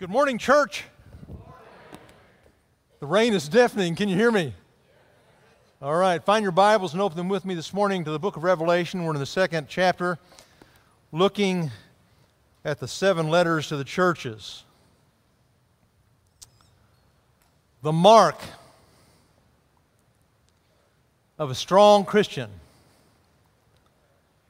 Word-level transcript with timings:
Good 0.00 0.08
morning, 0.08 0.38
church. 0.38 0.84
The 3.00 3.06
rain 3.06 3.34
is 3.34 3.50
deafening. 3.50 3.96
Can 3.96 4.08
you 4.08 4.16
hear 4.16 4.30
me? 4.30 4.54
All 5.82 5.94
right, 5.94 6.24
find 6.24 6.42
your 6.42 6.52
Bibles 6.52 6.94
and 6.94 7.02
open 7.02 7.18
them 7.18 7.28
with 7.28 7.44
me 7.44 7.54
this 7.54 7.74
morning 7.74 8.02
to 8.06 8.10
the 8.10 8.18
book 8.18 8.38
of 8.38 8.42
Revelation. 8.42 9.04
We're 9.04 9.12
in 9.12 9.18
the 9.18 9.26
second 9.26 9.66
chapter, 9.68 10.18
looking 11.12 11.70
at 12.64 12.80
the 12.80 12.88
seven 12.88 13.28
letters 13.28 13.68
to 13.68 13.76
the 13.76 13.84
churches. 13.84 14.64
The 17.82 17.92
mark 17.92 18.40
of 21.38 21.50
a 21.50 21.54
strong 21.54 22.06
Christian 22.06 22.48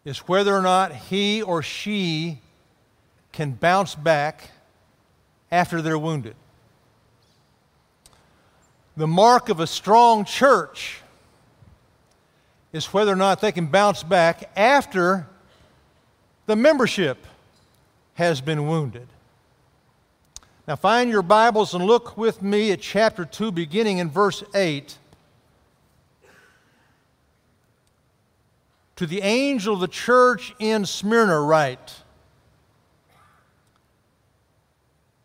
is 0.04 0.18
whether 0.28 0.54
or 0.54 0.62
not 0.62 0.94
he 0.94 1.42
or 1.42 1.60
she 1.60 2.38
can 3.32 3.50
bounce 3.50 3.96
back 3.96 4.50
after 5.50 5.82
they're 5.82 5.98
wounded. 5.98 6.36
The 8.96 9.06
mark 9.06 9.48
of 9.48 9.60
a 9.60 9.66
strong 9.66 10.24
church 10.24 11.00
is 12.72 12.86
whether 12.86 13.12
or 13.12 13.16
not 13.16 13.41
they 13.41 13.52
can 13.52 13.66
bounce 13.66 14.02
back 14.02 14.50
after 14.56 15.27
the 16.46 16.56
membership 16.56 17.27
has 18.14 18.41
been 18.41 18.66
wounded. 18.66 19.08
Now, 20.68 20.77
find 20.77 21.10
your 21.10 21.22
Bibles 21.22 21.74
and 21.74 21.84
look 21.84 22.16
with 22.16 22.42
me 22.42 22.70
at 22.70 22.80
chapter 22.80 23.24
2, 23.24 23.50
beginning 23.50 23.98
in 23.98 24.10
verse 24.10 24.44
8. 24.55 24.98
To 28.96 29.06
the 29.06 29.22
angel 29.22 29.74
of 29.74 29.80
the 29.80 29.88
church 29.88 30.55
in 30.58 30.84
Smyrna, 30.84 31.41
write 31.41 31.99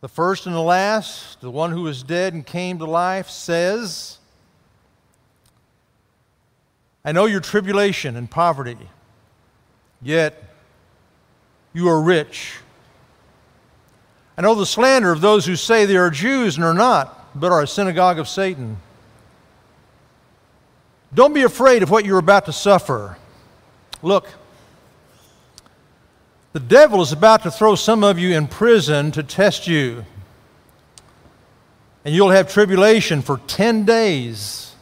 The 0.05 0.09
first 0.09 0.45
and 0.45 0.53
the 0.53 0.59
last, 0.59 1.41
the 1.41 1.49
one 1.49 1.71
who 1.71 1.81
was 1.81 2.03
dead 2.03 2.35
and 2.35 2.45
came 2.45 2.77
to 2.77 2.85
life, 2.85 3.27
says, 3.27 4.19
I 7.03 7.11
know 7.11 7.25
your 7.25 7.39
tribulation 7.39 8.15
and 8.15 8.29
poverty, 8.29 8.77
yet 10.03 10.43
you 11.73 11.89
are 11.89 11.99
rich. 11.99 12.57
I 14.37 14.43
know 14.43 14.53
the 14.53 14.67
slander 14.67 15.11
of 15.11 15.21
those 15.21 15.47
who 15.47 15.55
say 15.55 15.85
they 15.87 15.97
are 15.97 16.11
Jews 16.11 16.55
and 16.55 16.63
are 16.63 16.75
not, 16.75 17.31
but 17.33 17.51
are 17.51 17.63
a 17.63 17.67
synagogue 17.67 18.19
of 18.19 18.29
Satan. 18.29 18.77
Don't 21.15 21.33
be 21.33 21.41
afraid 21.41 21.81
of 21.81 21.89
what 21.89 22.05
you're 22.05 22.19
about 22.19 22.45
to 22.45 22.53
suffer. 22.53 23.17
Look, 24.03 24.27
the 26.55 26.61
devil 26.61 27.01
is 27.01 27.11
about 27.11 27.43
to 27.43 27.51
throw 27.51 27.75
some 27.75 28.01
of 28.01 28.17
you 28.17 28.33
in 28.33 28.47
prison 28.47 29.11
to 29.11 29.21
test 29.21 29.67
you. 29.67 30.05
And 32.05 32.15
you'll 32.15 32.29
have 32.29 32.49
tribulation 32.49 33.21
for 33.21 33.39
10 33.39 33.83
days. 33.83 34.73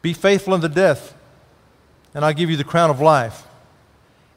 Be 0.00 0.12
faithful 0.12 0.54
unto 0.54 0.68
death, 0.68 1.16
and 2.14 2.24
I'll 2.24 2.32
give 2.32 2.48
you 2.48 2.56
the 2.56 2.62
crown 2.62 2.90
of 2.90 3.00
life. 3.00 3.44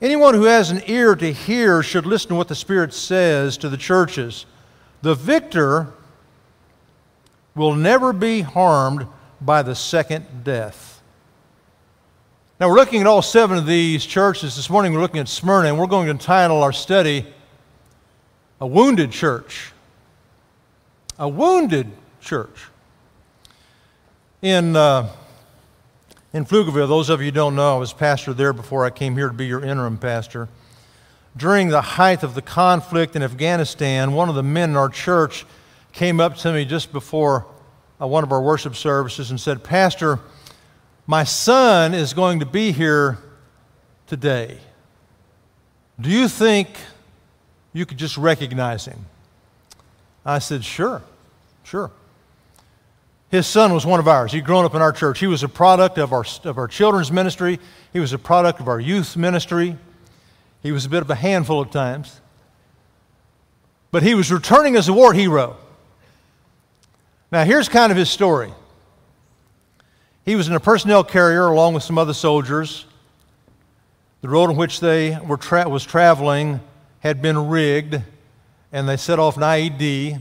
Anyone 0.02 0.34
who 0.34 0.46
has 0.46 0.72
an 0.72 0.82
ear 0.88 1.16
to 1.16 1.32
hear 1.32 1.84
should 1.84 2.08
listen 2.08 2.30
to 2.30 2.36
what 2.36 2.48
the 2.48 2.56
Spirit 2.56 2.92
says 2.92 3.56
to 3.58 3.70
the 3.70 3.78
churches. 3.78 4.48
The 5.04 5.14
victor 5.14 5.94
will 7.54 7.76
never 7.76 8.14
be 8.14 8.42
harmed 8.42 9.06
by 9.40 9.62
the 9.62 9.76
second 9.76 10.44
death. 10.44 10.95
Now, 12.58 12.70
we're 12.70 12.78
looking 12.78 13.02
at 13.02 13.08
all 13.08 13.22
seven 13.22 13.58
of 13.58 13.66
these 13.66 14.06
churches. 14.06 14.56
This 14.56 14.70
morning, 14.70 14.94
we're 14.94 15.02
looking 15.02 15.20
at 15.20 15.28
Smyrna, 15.28 15.68
and 15.68 15.78
we're 15.78 15.88
going 15.88 16.06
to 16.06 16.12
entitle 16.12 16.64
our 16.64 16.72
study 16.72 17.26
A 18.62 18.66
Wounded 18.66 19.12
Church. 19.12 19.74
A 21.20 21.28
Wounded 21.28 21.92
Church. 22.22 22.68
In, 24.42 24.78
uh, 24.78 25.10
in 26.32 26.46
Pflugerville, 26.46 26.88
those 26.88 27.10
of 27.10 27.22
you 27.22 27.30
don't 27.30 27.58
know, 27.58 27.76
I 27.76 27.78
was 27.78 27.92
pastor 27.92 28.34
there 28.34 28.54
before 28.54 28.86
I 28.86 28.90
came 28.90 29.18
here 29.18 29.28
to 29.28 29.34
be 29.34 29.48
your 29.48 29.62
interim 29.62 29.98
pastor. 29.98 30.48
During 31.36 31.68
the 31.68 31.82
height 31.82 32.24
of 32.24 32.36
the 32.36 32.42
conflict 32.42 33.18
in 33.18 33.22
Afghanistan, 33.22 34.14
one 34.14 34.30
of 34.30 34.36
the 34.36 34.44
men 34.44 34.70
in 34.70 34.76
our 34.78 34.88
church 34.88 35.46
came 35.92 36.22
up 36.22 36.38
to 36.38 36.54
me 36.54 36.64
just 36.64 36.94
before 36.94 37.48
uh, 38.02 38.08
one 38.08 38.24
of 38.24 38.32
our 38.32 38.42
worship 38.42 38.78
services 38.78 39.30
and 39.30 39.42
said, 39.42 39.62
Pastor, 39.62 40.22
my 41.08 41.24
son 41.24 41.94
is 41.94 42.14
going 42.14 42.40
to 42.40 42.46
be 42.46 42.72
here 42.72 43.18
today. 44.08 44.58
Do 46.00 46.10
you 46.10 46.28
think 46.28 46.70
you 47.74 47.86
could 47.86 47.98
just 47.98 48.18
recognize 48.18 48.86
him? 48.86 49.06
I 50.26 50.40
said, 50.40 50.64
Sure, 50.64 51.02
sure. 51.64 51.92
His 53.30 53.48
son 53.48 53.74
was 53.74 53.86
one 53.86 54.00
of 54.00 54.08
ours. 54.08 54.32
He'd 54.32 54.46
grown 54.46 54.66
up 54.66 54.76
in 54.76 54.82
our 54.82 54.92
church. 54.92 55.20
He 55.20 55.28
was 55.28 55.44
a 55.44 55.50
product 55.50 55.98
of 55.98 56.14
our, 56.14 56.26
of 56.44 56.58
our 56.58 56.68
children's 56.68 57.12
ministry, 57.12 57.60
he 57.92 58.00
was 58.00 58.14
a 58.14 58.20
product 58.20 58.60
of 58.60 58.68
our 58.68 58.80
youth 58.80 59.16
ministry. 59.18 59.78
He 60.64 60.72
was 60.72 60.84
a 60.84 60.90
bit 60.90 61.04
of 61.04 61.10
a 61.12 61.16
handful 61.16 61.62
at 61.62 61.72
times. 61.72 62.20
But 63.92 64.02
he 64.02 64.16
was 64.16 64.32
returning 64.32 64.76
as 64.76 64.88
a 64.88 64.94
war 64.94 65.14
hero. 65.14 65.58
Now, 67.32 67.44
here's 67.44 67.70
kind 67.70 67.92
of 67.92 67.98
his 68.00 68.10
story. 68.10 68.52
He 70.26 70.36
was 70.36 70.48
in 70.48 70.56
a 70.56 70.60
personnel 70.60 71.04
carrier 71.04 71.46
along 71.46 71.76
with 71.76 71.84
some 71.84 72.00
other 72.00 72.14
soldiers. 72.14 72.86
The 74.22 74.30
road 74.30 74.50
on 74.50 74.56
which 74.56 74.80
they 74.80 75.20
were 75.20 75.38
tra- 75.38 75.70
was 75.70 75.86
traveling 75.86 76.62
had 77.02 77.22
been 77.22 77.48
rigged, 77.48 78.02
and 78.72 78.90
they 78.90 78.98
set 78.98 79.20
off 79.20 79.38
an 79.38 79.44
IED 79.44 80.20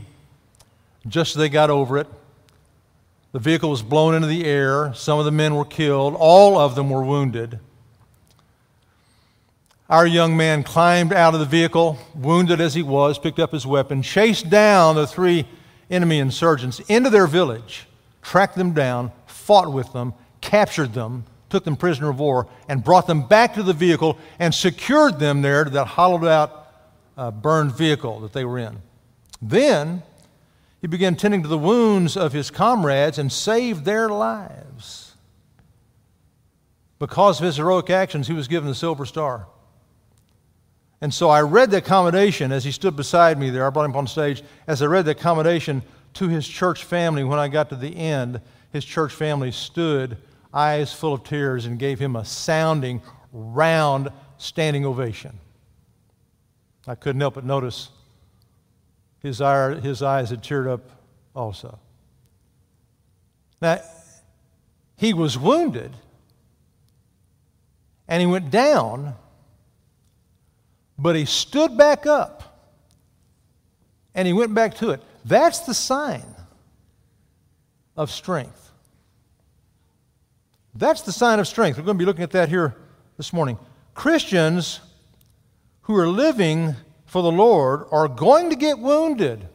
just 1.07 1.35
as 1.35 1.39
they 1.39 1.49
got 1.49 1.71
over 1.71 1.97
it. 1.97 2.07
The 3.31 3.39
vehicle 3.39 3.71
was 3.71 3.81
blown 3.81 4.13
into 4.13 4.27
the 4.27 4.45
air. 4.45 4.93
Some 4.93 5.17
of 5.17 5.25
the 5.25 5.31
men 5.31 5.55
were 5.55 5.65
killed. 5.65 6.13
All 6.15 6.57
of 6.57 6.75
them 6.75 6.91
were 6.91 7.03
wounded. 7.03 7.59
Our 9.89 10.05
young 10.05 10.37
man 10.37 10.63
climbed 10.63 11.13
out 11.13 11.33
of 11.33 11.39
the 11.39 11.45
vehicle, 11.47 11.97
wounded 12.13 12.61
as 12.61 12.75
he 12.75 12.83
was, 12.83 13.17
picked 13.17 13.39
up 13.39 13.51
his 13.51 13.65
weapon, 13.65 14.03
chased 14.03 14.51
down 14.51 14.95
the 14.95 15.07
three 15.07 15.47
enemy 15.89 16.19
insurgents 16.19 16.79
into 16.81 17.09
their 17.09 17.27
village, 17.27 17.87
tracked 18.21 18.55
them 18.55 18.73
down, 18.73 19.11
fought 19.45 19.71
with 19.71 19.93
them, 19.93 20.13
captured 20.41 20.93
them, 20.93 21.23
took 21.49 21.63
them 21.63 21.75
prisoner 21.75 22.09
of 22.09 22.19
war, 22.19 22.47
and 22.67 22.83
brought 22.83 23.05
them 23.05 23.27
back 23.27 23.53
to 23.53 23.61
the 23.61 23.73
vehicle 23.73 24.17
and 24.39 24.53
secured 24.53 25.19
them 25.19 25.43
there 25.43 25.63
to 25.63 25.69
that 25.69 25.85
hollowed 25.85 26.25
out, 26.25 26.67
uh, 27.15 27.29
burned 27.29 27.71
vehicle 27.71 28.19
that 28.21 28.33
they 28.33 28.43
were 28.43 28.57
in. 28.57 28.81
Then 29.41 30.01
he 30.81 30.87
began 30.87 31.15
tending 31.15 31.43
to 31.43 31.47
the 31.47 31.59
wounds 31.59 32.17
of 32.17 32.33
his 32.33 32.49
comrades 32.49 33.19
and 33.19 33.31
saved 33.31 33.85
their 33.85 34.09
lives. 34.09 35.13
Because 36.97 37.39
of 37.39 37.45
his 37.45 37.57
heroic 37.57 37.91
actions, 37.91 38.27
he 38.27 38.33
was 38.33 38.47
given 38.47 38.67
the 38.67 38.75
Silver 38.75 39.05
Star. 39.05 39.45
And 41.01 41.13
so 41.13 41.29
I 41.29 41.41
read 41.41 41.69
the 41.69 41.77
accommodation 41.77 42.51
as 42.51 42.63
he 42.63 42.71
stood 42.71 42.95
beside 42.95 43.37
me 43.37 43.51
there. 43.51 43.67
I 43.67 43.69
brought 43.69 43.85
him 43.85 43.95
on 43.95 44.07
stage. 44.07 44.41
As 44.65 44.81
I 44.81 44.87
read 44.87 45.05
the 45.05 45.11
accommodation 45.11 45.83
to 46.15 46.29
his 46.29 46.47
church 46.47 46.83
family 46.83 47.23
when 47.23 47.37
I 47.37 47.47
got 47.47 47.69
to 47.69 47.75
the 47.75 47.95
end, 47.95 48.41
his 48.75 48.83
church 48.83 49.13
family 49.13 49.53
stood, 49.53 50.17
eyes 50.53 50.91
full 50.91 51.13
of 51.13 51.23
tears, 51.23 51.65
and 51.65 51.79
gave 51.79 51.97
him 51.97 52.17
a 52.17 52.25
sounding, 52.25 53.01
round, 53.31 54.09
standing 54.37 54.85
ovation. 54.85 55.39
I 56.85 56.95
couldn't 56.95 57.21
help 57.21 57.35
but 57.35 57.45
notice 57.45 57.87
his, 59.19 59.37
his 59.37 60.01
eyes 60.01 60.29
had 60.29 60.43
teared 60.43 60.67
up 60.67 60.81
also. 61.33 61.79
Now, 63.61 63.79
he 64.97 65.13
was 65.13 65.39
wounded 65.39 65.93
and 68.09 68.19
he 68.19 68.27
went 68.27 68.51
down, 68.51 69.15
but 70.99 71.15
he 71.15 71.23
stood 71.23 71.77
back 71.77 72.05
up 72.05 72.75
and 74.13 74.27
he 74.27 74.33
went 74.33 74.53
back 74.53 74.75
to 74.75 74.89
it. 74.89 75.01
That's 75.23 75.59
the 75.59 75.73
sign 75.73 76.25
of 77.95 78.11
strength. 78.11 78.63
That's 80.75 81.01
the 81.01 81.11
sign 81.11 81.39
of 81.39 81.47
strength. 81.47 81.77
We're 81.77 81.85
going 81.85 81.97
to 81.97 82.01
be 82.01 82.05
looking 82.05 82.23
at 82.23 82.31
that 82.31 82.49
here 82.49 82.75
this 83.17 83.31
morning. 83.31 83.57
Christians 83.93 84.81
who 85.83 85.95
are 85.95 86.07
living 86.07 86.75
for 87.05 87.23
the 87.23 87.31
Lord 87.31 87.85
are 87.91 88.07
going 88.07 88.49
to 88.49 88.55
get 88.55 88.77
wounded. 88.77 89.47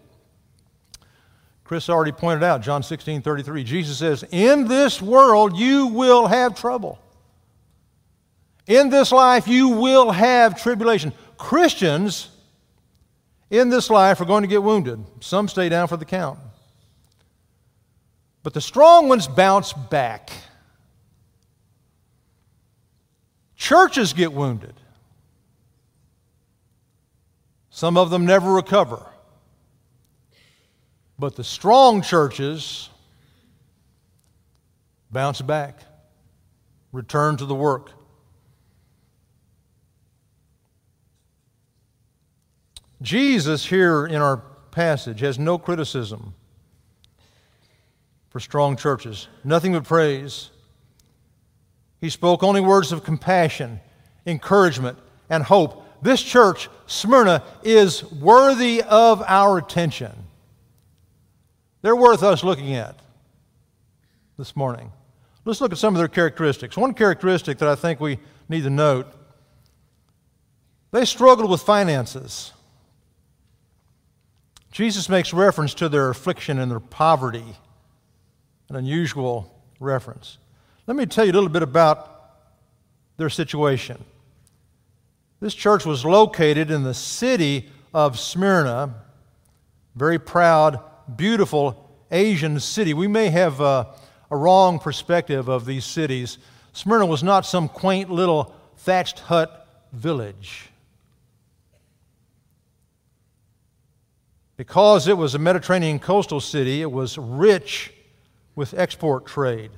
Chris 1.62 1.88
already 1.88 2.12
pointed 2.12 2.42
out, 2.42 2.62
John 2.62 2.82
16 2.82 3.22
33, 3.22 3.64
Jesus 3.64 3.98
says, 3.98 4.24
In 4.30 4.66
this 4.66 5.02
world 5.02 5.56
you 5.56 5.88
will 5.88 6.26
have 6.26 6.54
trouble. 6.54 6.98
In 8.66 8.88
this 8.88 9.12
life 9.12 9.46
you 9.46 9.68
will 9.68 10.10
have 10.10 10.60
tribulation. 10.60 11.12
Christians 11.36 12.30
in 13.50 13.68
this 13.68 13.90
life 13.90 14.20
are 14.20 14.24
going 14.24 14.42
to 14.42 14.48
get 14.48 14.62
wounded. 14.62 15.04
Some 15.20 15.48
stay 15.48 15.68
down 15.68 15.88
for 15.88 15.96
the 15.96 16.04
count. 16.04 16.38
But 18.42 18.54
the 18.54 18.60
strong 18.60 19.08
ones 19.08 19.28
bounce 19.28 19.72
back. 19.72 20.30
Churches 23.60 24.14
get 24.14 24.32
wounded. 24.32 24.72
Some 27.68 27.98
of 27.98 28.08
them 28.08 28.24
never 28.24 28.50
recover. 28.54 29.04
But 31.18 31.36
the 31.36 31.44
strong 31.44 32.00
churches 32.00 32.88
bounce 35.10 35.42
back, 35.42 35.78
return 36.90 37.36
to 37.36 37.44
the 37.44 37.54
work. 37.54 37.92
Jesus, 43.02 43.66
here 43.66 44.06
in 44.06 44.22
our 44.22 44.38
passage, 44.70 45.20
has 45.20 45.38
no 45.38 45.58
criticism 45.58 46.32
for 48.30 48.40
strong 48.40 48.74
churches, 48.74 49.28
nothing 49.44 49.74
but 49.74 49.84
praise. 49.84 50.48
He 52.00 52.10
spoke 52.10 52.42
only 52.42 52.60
words 52.60 52.92
of 52.92 53.04
compassion, 53.04 53.80
encouragement, 54.26 54.98
and 55.28 55.42
hope. 55.42 55.84
This 56.02 56.22
church, 56.22 56.68
Smyrna, 56.86 57.42
is 57.62 58.04
worthy 58.04 58.82
of 58.82 59.22
our 59.26 59.58
attention. 59.58 60.12
They're 61.82 61.96
worth 61.96 62.22
us 62.22 62.42
looking 62.42 62.74
at 62.74 62.98
this 64.38 64.56
morning. 64.56 64.92
Let's 65.44 65.60
look 65.60 65.72
at 65.72 65.78
some 65.78 65.94
of 65.94 65.98
their 65.98 66.08
characteristics. 66.08 66.76
One 66.76 66.94
characteristic 66.94 67.58
that 67.58 67.68
I 67.68 67.74
think 67.74 68.00
we 68.00 68.18
need 68.48 68.62
to 68.62 68.70
note 68.70 69.06
they 70.92 71.04
struggled 71.04 71.48
with 71.48 71.62
finances. 71.62 72.52
Jesus 74.72 75.08
makes 75.08 75.32
reference 75.32 75.74
to 75.74 75.88
their 75.88 76.10
affliction 76.10 76.58
and 76.58 76.70
their 76.70 76.80
poverty, 76.80 77.56
an 78.68 78.76
unusual 78.76 79.54
reference. 79.78 80.38
Let 80.90 80.96
me 80.96 81.06
tell 81.06 81.24
you 81.24 81.30
a 81.30 81.34
little 81.34 81.48
bit 81.48 81.62
about 81.62 82.32
their 83.16 83.30
situation. 83.30 84.04
This 85.38 85.54
church 85.54 85.86
was 85.86 86.04
located 86.04 86.68
in 86.68 86.82
the 86.82 86.94
city 86.94 87.68
of 87.94 88.18
Smyrna, 88.18 88.96
very 89.94 90.18
proud, 90.18 90.80
beautiful 91.14 91.88
Asian 92.10 92.58
city. 92.58 92.92
We 92.92 93.06
may 93.06 93.28
have 93.28 93.60
uh, 93.60 93.84
a 94.32 94.36
wrong 94.36 94.80
perspective 94.80 95.46
of 95.48 95.64
these 95.64 95.84
cities. 95.84 96.38
Smyrna 96.72 97.06
was 97.06 97.22
not 97.22 97.46
some 97.46 97.68
quaint 97.68 98.10
little 98.10 98.52
thatched 98.78 99.20
hut 99.20 99.68
village. 99.92 100.70
Because 104.56 105.06
it 105.06 105.16
was 105.16 105.36
a 105.36 105.38
Mediterranean 105.38 106.00
coastal 106.00 106.40
city, 106.40 106.82
it 106.82 106.90
was 106.90 107.16
rich 107.16 107.92
with 108.56 108.76
export 108.76 109.26
trade. 109.26 109.70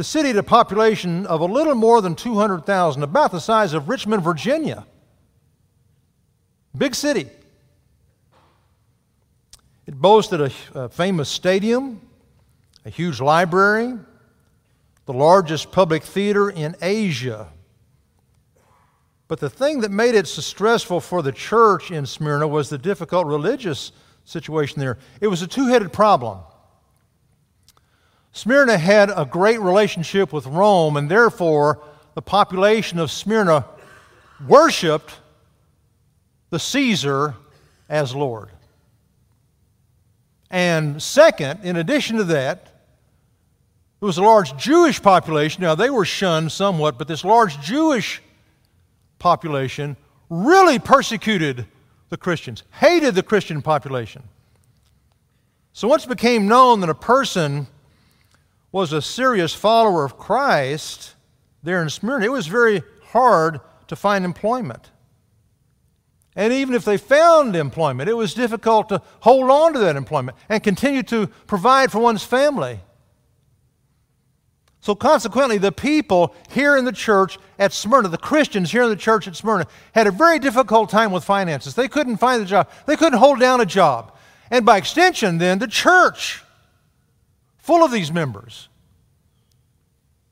The 0.00 0.04
city 0.04 0.28
had 0.28 0.38
a 0.38 0.42
population 0.42 1.26
of 1.26 1.42
a 1.42 1.44
little 1.44 1.74
more 1.74 2.00
than 2.00 2.14
200,000, 2.14 3.02
about 3.02 3.32
the 3.32 3.38
size 3.38 3.74
of 3.74 3.90
Richmond, 3.90 4.22
Virginia. 4.22 4.86
Big 6.74 6.94
city. 6.94 7.28
It 9.86 9.94
boasted 9.94 10.40
a, 10.40 10.50
a 10.74 10.88
famous 10.88 11.28
stadium, 11.28 12.00
a 12.86 12.88
huge 12.88 13.20
library, 13.20 13.98
the 15.04 15.12
largest 15.12 15.70
public 15.70 16.02
theater 16.02 16.48
in 16.48 16.76
Asia. 16.80 17.48
But 19.28 19.38
the 19.38 19.50
thing 19.50 19.82
that 19.82 19.90
made 19.90 20.14
it 20.14 20.26
so 20.26 20.40
stressful 20.40 21.00
for 21.02 21.20
the 21.20 21.32
church 21.32 21.90
in 21.90 22.06
Smyrna 22.06 22.48
was 22.48 22.70
the 22.70 22.78
difficult 22.78 23.26
religious 23.26 23.92
situation 24.24 24.80
there. 24.80 24.96
It 25.20 25.26
was 25.26 25.42
a 25.42 25.46
two 25.46 25.66
headed 25.66 25.92
problem. 25.92 26.38
Smyrna 28.32 28.78
had 28.78 29.10
a 29.14 29.24
great 29.24 29.60
relationship 29.60 30.32
with 30.32 30.46
Rome, 30.46 30.96
and 30.96 31.10
therefore 31.10 31.80
the 32.14 32.22
population 32.22 32.98
of 32.98 33.10
Smyrna 33.10 33.64
worshiped 34.46 35.18
the 36.50 36.58
Caesar 36.58 37.34
as 37.88 38.14
Lord. 38.14 38.50
And 40.50 41.02
second, 41.02 41.60
in 41.64 41.76
addition 41.76 42.16
to 42.16 42.24
that, 42.24 42.64
there 44.00 44.06
was 44.06 44.18
a 44.18 44.22
large 44.22 44.56
Jewish 44.56 45.00
population. 45.02 45.62
Now, 45.62 45.74
they 45.74 45.90
were 45.90 46.04
shunned 46.04 46.50
somewhat, 46.52 46.98
but 46.98 47.06
this 47.06 47.24
large 47.24 47.60
Jewish 47.60 48.22
population 49.18 49.96
really 50.30 50.78
persecuted 50.78 51.66
the 52.08 52.16
Christians, 52.16 52.62
hated 52.72 53.14
the 53.14 53.22
Christian 53.22 53.62
population. 53.62 54.22
So 55.72 55.86
once 55.86 56.04
it 56.04 56.08
became 56.08 56.48
known 56.48 56.80
that 56.80 56.88
a 56.88 56.94
person 56.94 57.66
was 58.72 58.92
a 58.92 59.02
serious 59.02 59.54
follower 59.54 60.04
of 60.04 60.16
Christ 60.16 61.14
there 61.62 61.82
in 61.82 61.90
Smyrna, 61.90 62.24
it 62.24 62.32
was 62.32 62.46
very 62.46 62.82
hard 63.08 63.60
to 63.88 63.96
find 63.96 64.24
employment. 64.24 64.90
And 66.36 66.52
even 66.52 66.74
if 66.74 66.84
they 66.84 66.96
found 66.96 67.56
employment, 67.56 68.08
it 68.08 68.14
was 68.14 68.34
difficult 68.34 68.88
to 68.90 69.02
hold 69.20 69.50
on 69.50 69.72
to 69.74 69.78
that 69.80 69.96
employment 69.96 70.38
and 70.48 70.62
continue 70.62 71.02
to 71.04 71.26
provide 71.46 71.90
for 71.90 71.98
one's 71.98 72.24
family. 72.24 72.80
So, 74.82 74.94
consequently, 74.94 75.58
the 75.58 75.72
people 75.72 76.34
here 76.48 76.76
in 76.76 76.86
the 76.86 76.92
church 76.92 77.38
at 77.58 77.72
Smyrna, 77.74 78.08
the 78.08 78.16
Christians 78.16 78.70
here 78.70 78.84
in 78.84 78.88
the 78.88 78.96
church 78.96 79.28
at 79.28 79.36
Smyrna, 79.36 79.66
had 79.92 80.06
a 80.06 80.10
very 80.10 80.38
difficult 80.38 80.88
time 80.88 81.12
with 81.12 81.22
finances. 81.22 81.74
They 81.74 81.88
couldn't 81.88 82.16
find 82.16 82.42
a 82.42 82.46
job, 82.46 82.70
they 82.86 82.96
couldn't 82.96 83.18
hold 83.18 83.40
down 83.40 83.60
a 83.60 83.66
job. 83.66 84.16
And 84.50 84.64
by 84.64 84.78
extension, 84.78 85.36
then, 85.36 85.58
the 85.58 85.66
church, 85.66 86.42
full 87.60 87.84
of 87.84 87.92
these 87.92 88.10
members, 88.10 88.68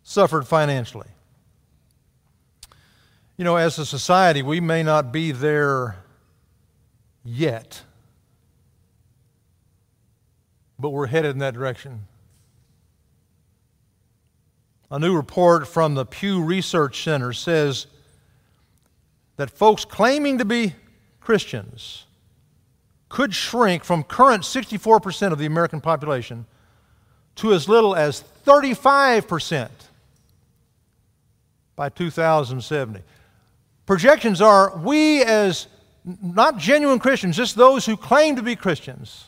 suffered 0.02 0.46
financially. 0.46 1.08
You 3.36 3.44
know, 3.44 3.56
as 3.56 3.78
a 3.78 3.86
society, 3.86 4.42
we 4.42 4.58
may 4.58 4.82
not 4.82 5.12
be 5.12 5.30
there 5.30 5.96
yet, 7.24 7.82
but 10.78 10.90
we're 10.90 11.06
headed 11.06 11.32
in 11.32 11.38
that 11.38 11.54
direction. 11.54 12.06
A 14.90 14.98
new 14.98 15.14
report 15.14 15.68
from 15.68 15.94
the 15.94 16.06
Pew 16.06 16.42
Research 16.42 17.04
Center 17.04 17.32
says 17.32 17.86
that 19.36 19.50
folks 19.50 19.84
claiming 19.84 20.38
to 20.38 20.44
be 20.44 20.74
Christians 21.20 22.06
could 23.08 23.34
shrink 23.34 23.84
from 23.84 24.02
current 24.02 24.42
64% 24.42 25.32
of 25.32 25.38
the 25.38 25.46
American 25.46 25.80
population 25.80 26.46
to 27.38 27.52
as 27.52 27.68
little 27.68 27.94
as 27.96 28.24
35% 28.44 29.68
by 31.76 31.88
2070. 31.88 33.00
Projections 33.86 34.40
are 34.40 34.76
we, 34.78 35.22
as 35.22 35.68
not 36.04 36.58
genuine 36.58 36.98
Christians, 36.98 37.36
just 37.36 37.54
those 37.54 37.86
who 37.86 37.96
claim 37.96 38.36
to 38.36 38.42
be 38.42 38.56
Christians, 38.56 39.26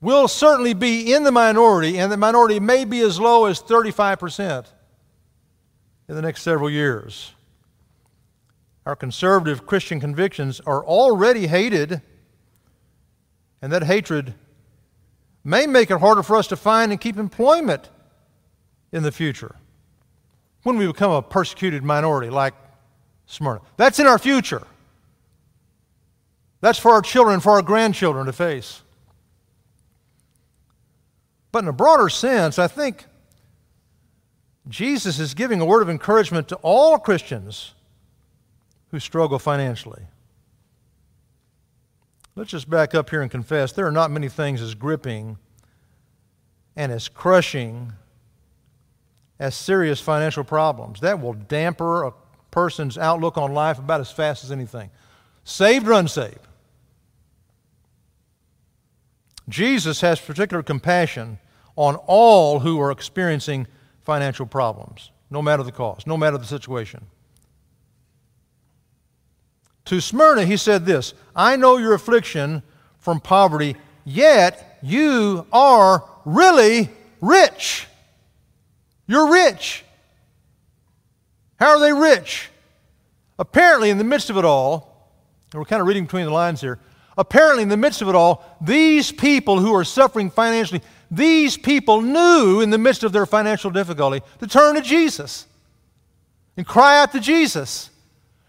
will 0.00 0.28
certainly 0.28 0.74
be 0.74 1.12
in 1.12 1.24
the 1.24 1.32
minority, 1.32 1.98
and 1.98 2.10
the 2.10 2.16
minority 2.16 2.60
may 2.60 2.84
be 2.84 3.00
as 3.00 3.20
low 3.20 3.46
as 3.46 3.60
35% 3.62 4.66
in 6.08 6.14
the 6.14 6.22
next 6.22 6.42
several 6.42 6.70
years. 6.70 7.32
Our 8.84 8.96
conservative 8.96 9.66
Christian 9.66 10.00
convictions 10.00 10.60
are 10.60 10.84
already 10.84 11.46
hated, 11.46 12.02
and 13.60 13.72
that 13.72 13.84
hatred 13.84 14.34
may 15.44 15.66
make 15.66 15.90
it 15.90 15.98
harder 15.98 16.22
for 16.22 16.36
us 16.36 16.46
to 16.48 16.56
find 16.56 16.92
and 16.92 17.00
keep 17.00 17.16
employment 17.16 17.90
in 18.92 19.02
the 19.02 19.12
future 19.12 19.56
when 20.62 20.76
we 20.76 20.86
become 20.86 21.10
a 21.10 21.22
persecuted 21.22 21.82
minority 21.82 22.30
like 22.30 22.54
Smyrna. 23.26 23.60
That's 23.76 23.98
in 23.98 24.06
our 24.06 24.18
future. 24.18 24.62
That's 26.60 26.78
for 26.78 26.92
our 26.92 27.02
children, 27.02 27.40
for 27.40 27.52
our 27.52 27.62
grandchildren 27.62 28.26
to 28.26 28.32
face. 28.32 28.82
But 31.50 31.64
in 31.64 31.68
a 31.68 31.72
broader 31.72 32.08
sense, 32.08 32.58
I 32.58 32.68
think 32.68 33.06
Jesus 34.68 35.18
is 35.18 35.34
giving 35.34 35.60
a 35.60 35.64
word 35.64 35.82
of 35.82 35.90
encouragement 35.90 36.48
to 36.48 36.56
all 36.56 36.98
Christians 36.98 37.74
who 38.90 39.00
struggle 39.00 39.38
financially. 39.38 40.02
Let's 42.34 42.50
just 42.50 42.70
back 42.70 42.94
up 42.94 43.10
here 43.10 43.20
and 43.20 43.30
confess 43.30 43.72
there 43.72 43.86
are 43.86 43.92
not 43.92 44.10
many 44.10 44.28
things 44.28 44.62
as 44.62 44.74
gripping 44.74 45.36
and 46.74 46.90
as 46.90 47.08
crushing 47.08 47.92
as 49.38 49.54
serious 49.54 50.00
financial 50.00 50.44
problems. 50.44 51.00
That 51.00 51.20
will 51.20 51.34
damper 51.34 52.04
a 52.04 52.12
person's 52.50 52.96
outlook 52.96 53.36
on 53.36 53.52
life 53.52 53.78
about 53.78 54.00
as 54.00 54.10
fast 54.10 54.44
as 54.44 54.52
anything, 54.52 54.90
saved 55.44 55.86
or 55.86 55.92
unsaved. 55.92 56.46
Jesus 59.48 60.00
has 60.00 60.20
particular 60.20 60.62
compassion 60.62 61.38
on 61.76 61.96
all 62.06 62.60
who 62.60 62.80
are 62.80 62.90
experiencing 62.90 63.66
financial 64.00 64.46
problems, 64.46 65.10
no 65.30 65.42
matter 65.42 65.62
the 65.62 65.72
cost, 65.72 66.06
no 66.06 66.16
matter 66.16 66.38
the 66.38 66.44
situation. 66.44 67.06
To 69.92 70.00
Smyrna, 70.00 70.46
he 70.46 70.56
said 70.56 70.86
this 70.86 71.12
I 71.36 71.56
know 71.56 71.76
your 71.76 71.92
affliction 71.92 72.62
from 72.98 73.20
poverty, 73.20 73.76
yet 74.06 74.78
you 74.82 75.46
are 75.52 76.02
really 76.24 76.88
rich. 77.20 77.86
You're 79.06 79.30
rich. 79.30 79.84
How 81.56 81.72
are 81.72 81.78
they 81.78 81.92
rich? 81.92 82.48
Apparently, 83.38 83.90
in 83.90 83.98
the 83.98 84.04
midst 84.04 84.30
of 84.30 84.38
it 84.38 84.46
all, 84.46 85.12
and 85.52 85.60
we're 85.60 85.66
kind 85.66 85.82
of 85.82 85.86
reading 85.86 86.04
between 86.04 86.24
the 86.24 86.32
lines 86.32 86.62
here, 86.62 86.78
Apparently, 87.18 87.62
in 87.62 87.68
the 87.68 87.76
midst 87.76 88.00
of 88.00 88.08
it 88.08 88.14
all, 88.14 88.42
these 88.62 89.12
people 89.12 89.60
who 89.60 89.74
are 89.74 89.84
suffering 89.84 90.30
financially, 90.30 90.80
these 91.10 91.58
people 91.58 92.00
knew 92.00 92.62
in 92.62 92.70
the 92.70 92.78
midst 92.78 93.04
of 93.04 93.12
their 93.12 93.26
financial 93.26 93.70
difficulty 93.70 94.22
to 94.38 94.46
turn 94.46 94.74
to 94.76 94.80
Jesus 94.80 95.46
and 96.56 96.66
cry 96.66 96.98
out 96.98 97.12
to 97.12 97.20
Jesus 97.20 97.90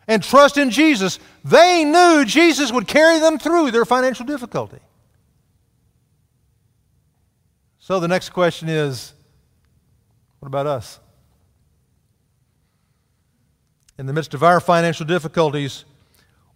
and 0.07 0.23
trust 0.23 0.57
in 0.57 0.69
Jesus. 0.69 1.19
They 1.43 1.83
knew 1.83 2.25
Jesus 2.25 2.71
would 2.71 2.87
carry 2.87 3.19
them 3.19 3.37
through 3.37 3.71
their 3.71 3.85
financial 3.85 4.25
difficulty. 4.25 4.79
So 7.79 7.99
the 7.99 8.07
next 8.07 8.29
question 8.29 8.69
is 8.69 9.13
what 10.39 10.47
about 10.47 10.67
us? 10.67 10.99
In 13.97 14.05
the 14.05 14.13
midst 14.13 14.33
of 14.33 14.43
our 14.43 14.59
financial 14.59 15.05
difficulties, 15.05 15.85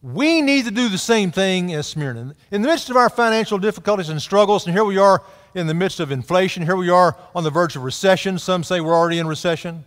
we 0.01 0.41
need 0.41 0.65
to 0.65 0.71
do 0.71 0.89
the 0.89 0.97
same 0.97 1.31
thing 1.31 1.73
as 1.73 1.87
Smyrna. 1.87 2.35
In 2.51 2.61
the 2.61 2.67
midst 2.67 2.89
of 2.89 2.97
our 2.97 3.09
financial 3.09 3.57
difficulties 3.57 4.09
and 4.09 4.21
struggles, 4.21 4.65
and 4.65 4.75
here 4.75 4.85
we 4.85 4.97
are 4.97 5.23
in 5.53 5.67
the 5.67 5.73
midst 5.73 5.99
of 5.99 6.11
inflation, 6.11 6.63
here 6.63 6.75
we 6.75 6.89
are 6.89 7.17
on 7.35 7.43
the 7.43 7.49
verge 7.49 7.75
of 7.75 7.83
recession. 7.83 8.37
Some 8.39 8.63
say 8.63 8.79
we're 8.79 8.95
already 8.95 9.19
in 9.19 9.27
recession. 9.27 9.85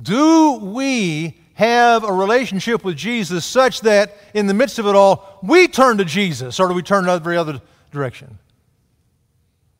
Do 0.00 0.54
we 0.54 1.38
have 1.54 2.04
a 2.04 2.12
relationship 2.12 2.84
with 2.84 2.96
Jesus 2.96 3.44
such 3.44 3.80
that 3.80 4.16
in 4.32 4.46
the 4.46 4.54
midst 4.54 4.78
of 4.78 4.86
it 4.86 4.94
all, 4.94 5.40
we 5.42 5.66
turn 5.66 5.98
to 5.98 6.04
Jesus, 6.04 6.60
or 6.60 6.68
do 6.68 6.74
we 6.74 6.82
turn 6.82 7.04
in 7.04 7.10
every 7.10 7.36
other 7.36 7.60
direction? 7.90 8.38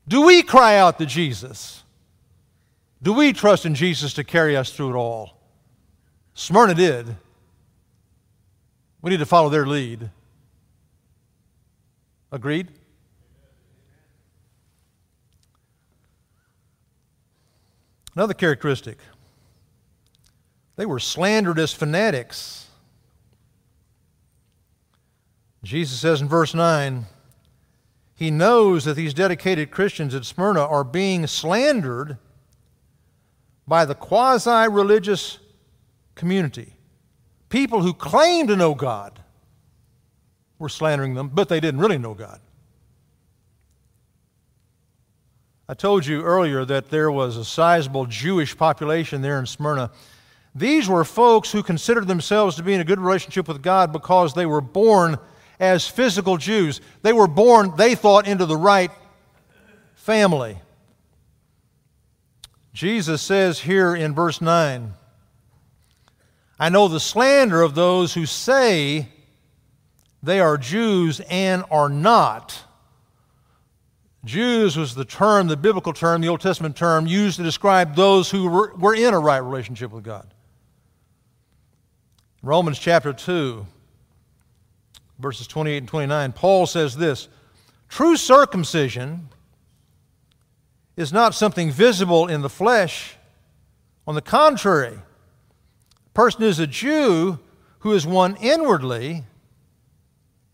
Do 0.08 0.22
we 0.22 0.42
cry 0.42 0.78
out 0.78 0.98
to 0.98 1.06
Jesus? 1.06 1.84
Do 3.00 3.12
we 3.12 3.32
trust 3.32 3.64
in 3.64 3.76
Jesus 3.76 4.14
to 4.14 4.24
carry 4.24 4.56
us 4.56 4.72
through 4.72 4.90
it 4.90 4.96
all? 4.96 5.38
Smyrna 6.34 6.74
did. 6.74 7.14
We 9.02 9.10
need 9.10 9.18
to 9.18 9.26
follow 9.26 9.48
their 9.48 9.66
lead. 9.66 10.10
Agreed? 12.32 12.68
Another 18.16 18.34
characteristic 18.34 18.98
they 20.78 20.86
were 20.86 21.00
slandered 21.00 21.58
as 21.58 21.72
fanatics. 21.74 22.68
Jesus 25.64 25.98
says 25.98 26.22
in 26.22 26.28
verse 26.28 26.54
9, 26.54 27.04
he 28.14 28.30
knows 28.30 28.84
that 28.84 28.94
these 28.94 29.12
dedicated 29.12 29.72
Christians 29.72 30.14
at 30.14 30.24
Smyrna 30.24 30.64
are 30.64 30.84
being 30.84 31.26
slandered 31.26 32.16
by 33.66 33.84
the 33.84 33.96
quasi 33.96 34.68
religious 34.70 35.40
community. 36.14 36.74
People 37.48 37.82
who 37.82 37.92
claim 37.92 38.46
to 38.46 38.54
know 38.54 38.76
God 38.76 39.18
were 40.60 40.68
slandering 40.68 41.14
them, 41.14 41.28
but 41.34 41.48
they 41.48 41.58
didn't 41.58 41.80
really 41.80 41.98
know 41.98 42.14
God. 42.14 42.40
I 45.68 45.74
told 45.74 46.06
you 46.06 46.22
earlier 46.22 46.64
that 46.64 46.88
there 46.88 47.10
was 47.10 47.36
a 47.36 47.44
sizable 47.44 48.06
Jewish 48.06 48.56
population 48.56 49.22
there 49.22 49.40
in 49.40 49.46
Smyrna. 49.46 49.90
These 50.58 50.88
were 50.88 51.04
folks 51.04 51.52
who 51.52 51.62
considered 51.62 52.08
themselves 52.08 52.56
to 52.56 52.62
be 52.62 52.74
in 52.74 52.80
a 52.80 52.84
good 52.84 52.98
relationship 52.98 53.46
with 53.46 53.62
God 53.62 53.92
because 53.92 54.34
they 54.34 54.46
were 54.46 54.60
born 54.60 55.18
as 55.60 55.86
physical 55.86 56.36
Jews. 56.36 56.80
They 57.02 57.12
were 57.12 57.28
born, 57.28 57.74
they 57.76 57.94
thought, 57.94 58.26
into 58.26 58.44
the 58.44 58.56
right 58.56 58.90
family. 59.94 60.58
Jesus 62.72 63.22
says 63.22 63.60
here 63.60 63.94
in 63.94 64.14
verse 64.14 64.40
9, 64.40 64.94
I 66.60 66.68
know 66.70 66.88
the 66.88 66.98
slander 66.98 67.62
of 67.62 67.74
those 67.74 68.14
who 68.14 68.26
say 68.26 69.08
they 70.22 70.40
are 70.40 70.56
Jews 70.56 71.20
and 71.30 71.64
are 71.70 71.88
not. 71.88 72.64
Jews 74.24 74.76
was 74.76 74.96
the 74.96 75.04
term, 75.04 75.46
the 75.46 75.56
biblical 75.56 75.92
term, 75.92 76.20
the 76.20 76.28
Old 76.28 76.40
Testament 76.40 76.76
term 76.76 77.06
used 77.06 77.36
to 77.36 77.44
describe 77.44 77.94
those 77.94 78.30
who 78.30 78.48
were, 78.48 78.94
in 78.94 79.14
a 79.14 79.20
right 79.20 79.38
relationship 79.38 79.92
with 79.92 80.02
God. 80.02 80.34
Romans 82.42 82.78
chapter 82.78 83.12
2, 83.12 83.66
verses 85.18 85.46
28 85.46 85.78
and 85.78 85.88
29, 85.88 86.32
Paul 86.32 86.66
says 86.66 86.96
this 86.96 87.28
True 87.88 88.16
circumcision 88.16 89.28
is 90.96 91.12
not 91.12 91.34
something 91.34 91.70
visible 91.70 92.28
in 92.28 92.42
the 92.42 92.48
flesh. 92.48 93.16
On 94.06 94.14
the 94.14 94.22
contrary, 94.22 94.94
a 94.96 96.10
person 96.14 96.42
is 96.42 96.58
a 96.58 96.66
Jew 96.66 97.38
who 97.80 97.92
is 97.92 98.06
one 98.06 98.36
inwardly, 98.36 99.24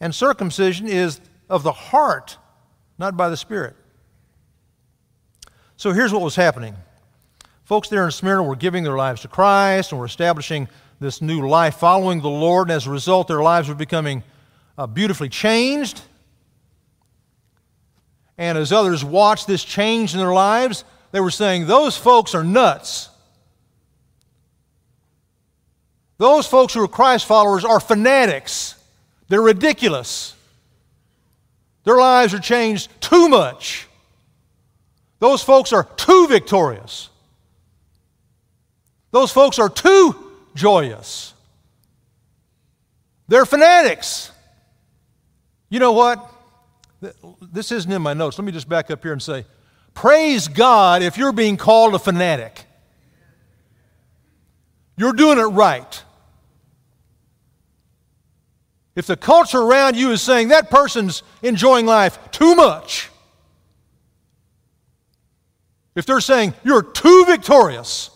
and 0.01 0.15
circumcision 0.15 0.89
is 0.89 1.21
of 1.49 1.63
the 1.63 1.73
heart, 1.73 2.39
not 2.99 3.17
by 3.17 3.29
the 3.29 3.37
Spirit. 3.37 3.77
So 5.77 5.93
here's 5.93 6.13
what 6.13 6.23
was 6.23 6.37
happening. 6.37 6.77
Folks 7.65 7.89
there 7.89 8.05
in 8.05 8.11
Smyrna 8.11 8.43
were 8.43 8.57
giving 8.57 8.85
their 8.85 8.97
lives 8.97 9.23
to 9.23 9.29
Christ 9.29 9.91
and 9.91 9.99
were 9.99 10.07
establishing 10.07 10.69
this 11.01 11.23
new 11.23 11.49
life 11.49 11.77
following 11.77 12.21
the 12.21 12.29
Lord, 12.29 12.69
and 12.69 12.77
as 12.77 12.87
a 12.87 12.91
result, 12.91 13.27
their 13.27 13.43
lives 13.43 13.69
were 13.69 13.75
becoming 13.75 14.23
uh, 14.77 14.87
beautifully 14.87 15.29
changed. 15.31 16.01
And 18.37 18.59
as 18.59 18.73
others 18.73 19.05
watched 19.05 19.47
this 19.47 19.65
change 19.65 20.13
in 20.13 20.21
their 20.21 20.33
lives, 20.33 20.85
they 21.13 21.21
were 21.21 21.31
saying, 21.31 21.67
Those 21.67 21.97
folks 21.97 22.35
are 22.35 22.45
nuts. 22.45 23.09
Those 26.19 26.47
folks 26.47 26.75
who 26.75 26.83
are 26.83 26.89
Christ 26.89 27.27
followers 27.27 27.65
are 27.65 27.81
fanatics. 27.81 28.75
They're 29.29 29.43
ridiculous. 29.43 30.35
Their 31.85 31.97
lives 31.97 32.35
are 32.35 32.41
changed 32.41 32.91
too 33.01 33.29
much. 33.29 33.89
Those 35.19 35.43
folks 35.43 35.73
are 35.73 35.85
too 35.85 36.27
victorious. 36.29 37.09
Those 39.15 39.31
folks 39.31 39.61
are 39.61 39.69
too 39.69 40.17
joyous. 40.57 41.35
They're 43.29 43.47
fanatics. 43.47 44.33
You 45.69 45.79
know 45.79 45.93
what? 45.93 46.29
This 47.41 47.71
isn't 47.71 47.93
in 47.93 48.03
my 48.03 48.13
notes. 48.13 48.37
Let 48.39 48.45
me 48.45 48.51
just 48.51 48.69
back 48.69 48.91
up 48.91 49.05
here 49.05 49.13
and 49.13 49.23
say, 49.23 49.47
Praise 49.95 50.49
God 50.49 51.01
if 51.03 51.17
you're 51.17 51.31
being 51.31 51.57
called 51.57 51.95
a 51.95 52.01
fanatic. 52.01 52.65
You're 54.97 55.13
doing 55.13 55.39
it 55.39 55.43
right. 55.43 56.03
If 58.97 59.07
the 59.07 59.17
culture 59.17 59.61
around 59.61 59.97
you 59.97 60.11
is 60.11 60.23
saying 60.23 60.49
that 60.49 60.71
person's 60.71 61.23
enjoying 61.41 61.87
life 61.87 62.19
too 62.33 62.57
much, 62.57 63.11
if 65.95 66.05
they're 66.05 66.21
saying 66.21 66.55
you're 66.65 66.83
too 66.83 67.27
victorious, 67.29 68.11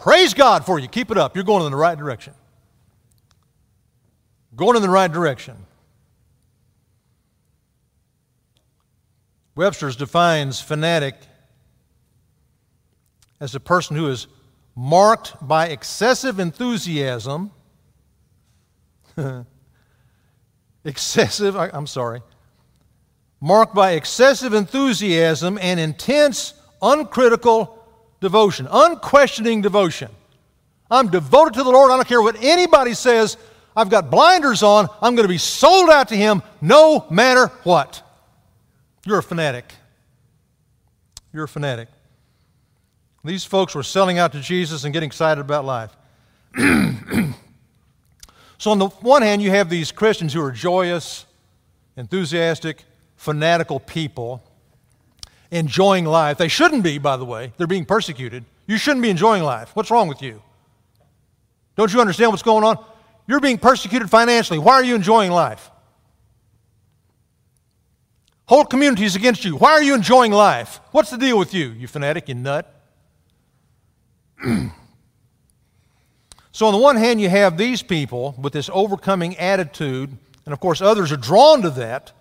praise 0.00 0.34
God 0.34 0.66
for 0.66 0.78
you. 0.78 0.88
Keep 0.88 1.10
it 1.10 1.18
up. 1.18 1.36
You're 1.36 1.44
going 1.44 1.64
in 1.64 1.70
the 1.70 1.76
right 1.76 1.96
direction. 1.96 2.34
Going 4.56 4.76
in 4.76 4.82
the 4.82 4.90
right 4.90 5.10
direction. 5.10 5.56
Webster's 9.54 9.96
defines 9.96 10.60
fanatic 10.60 11.14
as 13.38 13.54
a 13.54 13.60
person 13.60 13.96
who 13.96 14.08
is 14.08 14.26
marked 14.74 15.34
by 15.46 15.68
excessive 15.68 16.40
enthusiasm 16.40 17.52
excessive, 20.84 21.56
I, 21.56 21.70
am 21.72 21.86
sorry, 21.86 22.22
marked 23.40 23.74
by 23.74 23.92
excessive 23.92 24.54
enthusiasm 24.54 25.58
and 25.60 25.80
intense, 25.80 26.54
uncritical 26.82 27.79
devotion, 28.20 28.68
unquestioning 28.70 29.62
devotion. 29.62 30.10
I'm 30.90 31.08
devoted 31.08 31.54
to 31.54 31.62
the 31.62 31.70
Lord. 31.70 31.90
I 31.90 31.96
don't 31.96 32.08
care 32.08 32.22
what 32.22 32.36
anybody 32.40 32.94
says. 32.94 33.36
I've 33.76 33.90
got 33.90 34.10
blinders 34.10 34.62
on. 34.62 34.88
I'm 35.00 35.14
going 35.14 35.26
to 35.26 35.32
be 35.32 35.38
sold 35.38 35.90
out 35.90 36.08
to 36.08 36.16
Him 36.16 36.42
no 36.60 37.06
matter 37.10 37.46
what. 37.62 38.02
You're 39.06 39.18
a 39.18 39.22
fanatic. 39.22 39.72
You're 41.32 41.44
a 41.44 41.48
fanatic. 41.48 41.88
These 43.24 43.44
folks 43.44 43.74
were 43.74 43.82
selling 43.82 44.18
out 44.18 44.32
to 44.32 44.40
Jesus 44.40 44.84
and 44.84 44.92
getting 44.92 45.06
excited 45.06 45.40
about 45.40 45.64
life. 45.64 45.96
So, 48.60 48.70
on 48.72 48.78
the 48.78 48.88
one 48.88 49.22
hand, 49.22 49.40
you 49.40 49.50
have 49.52 49.70
these 49.70 49.90
Christians 49.90 50.34
who 50.34 50.42
are 50.42 50.50
joyous, 50.50 51.24
enthusiastic, 51.96 52.84
fanatical 53.16 53.80
people 53.80 54.44
enjoying 55.50 56.04
life. 56.04 56.38
They 56.38 56.48
shouldn't 56.48 56.82
be, 56.82 56.98
by 56.98 57.16
the 57.16 57.24
way. 57.24 57.52
They're 57.56 57.66
being 57.66 57.84
persecuted. 57.84 58.44
You 58.66 58.76
shouldn't 58.76 59.02
be 59.02 59.10
enjoying 59.10 59.42
life. 59.42 59.70
What's 59.74 59.90
wrong 59.90 60.08
with 60.08 60.22
you? 60.22 60.42
Don't 61.76 61.92
you 61.92 62.00
understand 62.00 62.30
what's 62.30 62.42
going 62.42 62.64
on? 62.64 62.84
You're 63.26 63.40
being 63.40 63.58
persecuted 63.58 64.10
financially. 64.10 64.58
Why 64.58 64.74
are 64.74 64.84
you 64.84 64.94
enjoying 64.94 65.30
life? 65.30 65.70
Whole 68.46 68.64
communities 68.64 69.14
against 69.16 69.44
you. 69.44 69.56
Why 69.56 69.72
are 69.72 69.82
you 69.82 69.94
enjoying 69.94 70.32
life? 70.32 70.80
What's 70.90 71.10
the 71.10 71.18
deal 71.18 71.38
with 71.38 71.54
you, 71.54 71.68
you 71.70 71.86
fanatic, 71.86 72.28
you 72.28 72.34
nut? 72.34 72.74
So, 76.52 76.66
on 76.66 76.72
the 76.72 76.78
one 76.78 76.96
hand, 76.96 77.20
you 77.20 77.30
have 77.30 77.56
these 77.56 77.82
people 77.82 78.34
with 78.38 78.52
this 78.52 78.68
overcoming 78.72 79.34
attitude, 79.38 80.10
and 80.44 80.52
of 80.52 80.60
course, 80.60 80.82
others 80.82 81.12
are 81.12 81.16
drawn 81.16 81.62
to 81.62 81.70
that. 81.70 82.12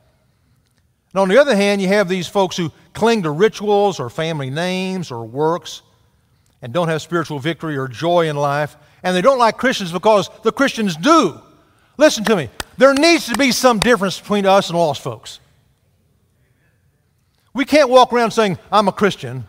And 1.14 1.20
on 1.20 1.30
the 1.30 1.40
other 1.40 1.56
hand, 1.56 1.82
you 1.82 1.88
have 1.88 2.08
these 2.08 2.28
folks 2.28 2.56
who 2.58 2.72
cling 2.94 3.24
to 3.24 3.32
rituals 3.32 4.00
or 4.00 4.10
family 4.10 4.50
names 4.50 5.12
or 5.12 5.26
works 5.26 5.82
and 6.62 6.74
don't 6.74 6.88
have 6.90 7.02
spiritual 7.02 7.40
victory 7.40 7.78
or 7.78 7.88
joy 7.88 8.30
in 8.30 8.36
life. 8.36 8.76
And 9.02 9.16
they 9.16 9.22
don't 9.22 9.40
like 9.40 9.58
Christians 9.58 9.92
because 9.92 10.30
the 10.44 10.52
Christians 10.52 10.96
do. 10.96 11.40
Listen 11.98 12.24
to 12.26 12.36
me. 12.36 12.50
There 12.78 12.94
needs 12.94 13.26
to 13.28 13.38
be 13.38 13.52
some 13.52 13.80
difference 13.80 14.20
between 14.20 14.46
us 14.46 14.70
and 14.70 14.78
lost 14.78 15.02
folks. 15.02 15.40
We 17.54 17.66
can't 17.66 17.90
walk 17.90 18.14
around 18.14 18.32
saying, 18.32 18.58
I'm 18.72 18.88
a 18.88 18.92
Christian, 18.92 19.46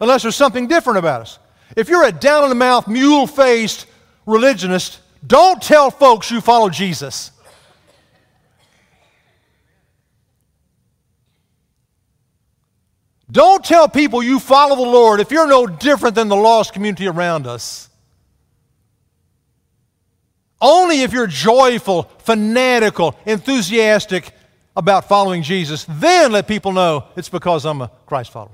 unless 0.00 0.22
there's 0.22 0.34
something 0.34 0.66
different 0.66 0.98
about 0.98 1.20
us. 1.20 1.38
If 1.76 1.88
you're 1.88 2.04
a 2.04 2.12
down 2.12 2.44
in 2.44 2.48
the 2.48 2.54
mouth, 2.54 2.88
mule 2.88 3.26
faced 3.26 3.86
religionist, 4.26 5.00
don't 5.26 5.60
tell 5.62 5.90
folks 5.90 6.30
you 6.30 6.40
follow 6.40 6.70
Jesus. 6.70 7.30
Don't 13.34 13.64
tell 13.64 13.88
people 13.88 14.22
you 14.22 14.38
follow 14.38 14.76
the 14.76 14.82
Lord 14.82 15.18
if 15.18 15.32
you're 15.32 15.48
no 15.48 15.66
different 15.66 16.14
than 16.14 16.28
the 16.28 16.36
lost 16.36 16.72
community 16.72 17.08
around 17.08 17.48
us. 17.48 17.88
Only 20.60 21.02
if 21.02 21.12
you're 21.12 21.26
joyful, 21.26 22.04
fanatical, 22.18 23.18
enthusiastic 23.26 24.30
about 24.76 25.08
following 25.08 25.42
Jesus, 25.42 25.84
then 25.88 26.30
let 26.30 26.46
people 26.46 26.70
know 26.70 27.06
it's 27.16 27.28
because 27.28 27.64
I'm 27.64 27.82
a 27.82 27.90
Christ 28.06 28.30
follower. 28.30 28.52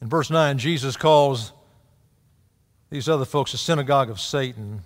In 0.00 0.08
verse 0.08 0.30
9, 0.30 0.58
Jesus 0.58 0.96
calls 0.96 1.52
these 2.88 3.08
other 3.08 3.24
folks 3.24 3.52
a 3.52 3.58
synagogue 3.58 4.10
of 4.10 4.20
Satan. 4.20 4.84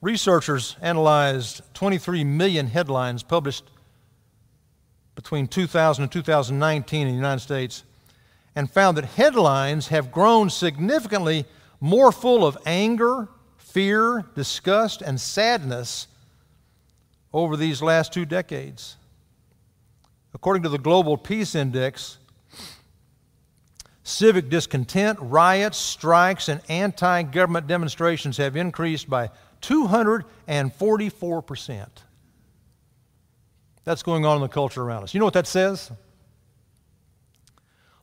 Researchers 0.00 0.76
analyzed 0.80 1.62
23 1.74 2.22
million 2.22 2.68
headlines 2.68 3.22
published 3.22 3.64
between 5.16 5.48
2000 5.48 6.04
and 6.04 6.12
2019 6.12 7.00
in 7.02 7.08
the 7.08 7.16
United 7.16 7.40
States 7.40 7.82
and 8.54 8.70
found 8.70 8.96
that 8.96 9.04
headlines 9.04 9.88
have 9.88 10.12
grown 10.12 10.50
significantly 10.50 11.44
more 11.80 12.12
full 12.12 12.46
of 12.46 12.56
anger, 12.64 13.28
fear, 13.56 14.24
disgust, 14.36 15.02
and 15.02 15.20
sadness 15.20 16.06
over 17.32 17.56
these 17.56 17.82
last 17.82 18.12
two 18.12 18.24
decades. 18.24 18.96
According 20.32 20.62
to 20.62 20.68
the 20.68 20.78
Global 20.78 21.16
Peace 21.16 21.56
Index, 21.56 22.18
civic 24.04 24.48
discontent, 24.48 25.18
riots, 25.20 25.78
strikes, 25.78 26.48
and 26.48 26.60
anti 26.68 27.22
government 27.24 27.66
demonstrations 27.66 28.36
have 28.36 28.56
increased 28.56 29.10
by 29.10 29.30
244%. 29.62 31.86
That's 33.84 34.02
going 34.02 34.26
on 34.26 34.36
in 34.36 34.42
the 34.42 34.48
culture 34.48 34.82
around 34.82 35.04
us. 35.04 35.14
You 35.14 35.20
know 35.20 35.26
what 35.26 35.34
that 35.34 35.46
says? 35.46 35.92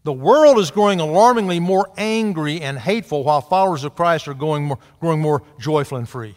The 0.03 0.13
world 0.13 0.59
is 0.59 0.71
growing 0.71 0.99
alarmingly 0.99 1.59
more 1.59 1.89
angry 1.97 2.61
and 2.61 2.77
hateful 2.77 3.23
while 3.23 3.41
followers 3.41 3.83
of 3.83 3.95
Christ 3.95 4.27
are 4.27 4.35
going 4.35 4.65
more, 4.65 4.77
growing 4.99 5.19
more 5.19 5.41
joyful 5.59 5.97
and 5.97 6.07
free. 6.07 6.35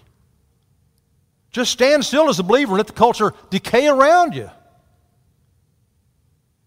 Just 1.51 1.73
stand 1.73 2.05
still 2.05 2.29
as 2.29 2.39
a 2.39 2.43
believer 2.43 2.73
and 2.73 2.79
let 2.79 2.87
the 2.87 2.93
culture 2.95 3.35
decay 3.51 3.89
around 3.89 4.35
you. 4.35 4.51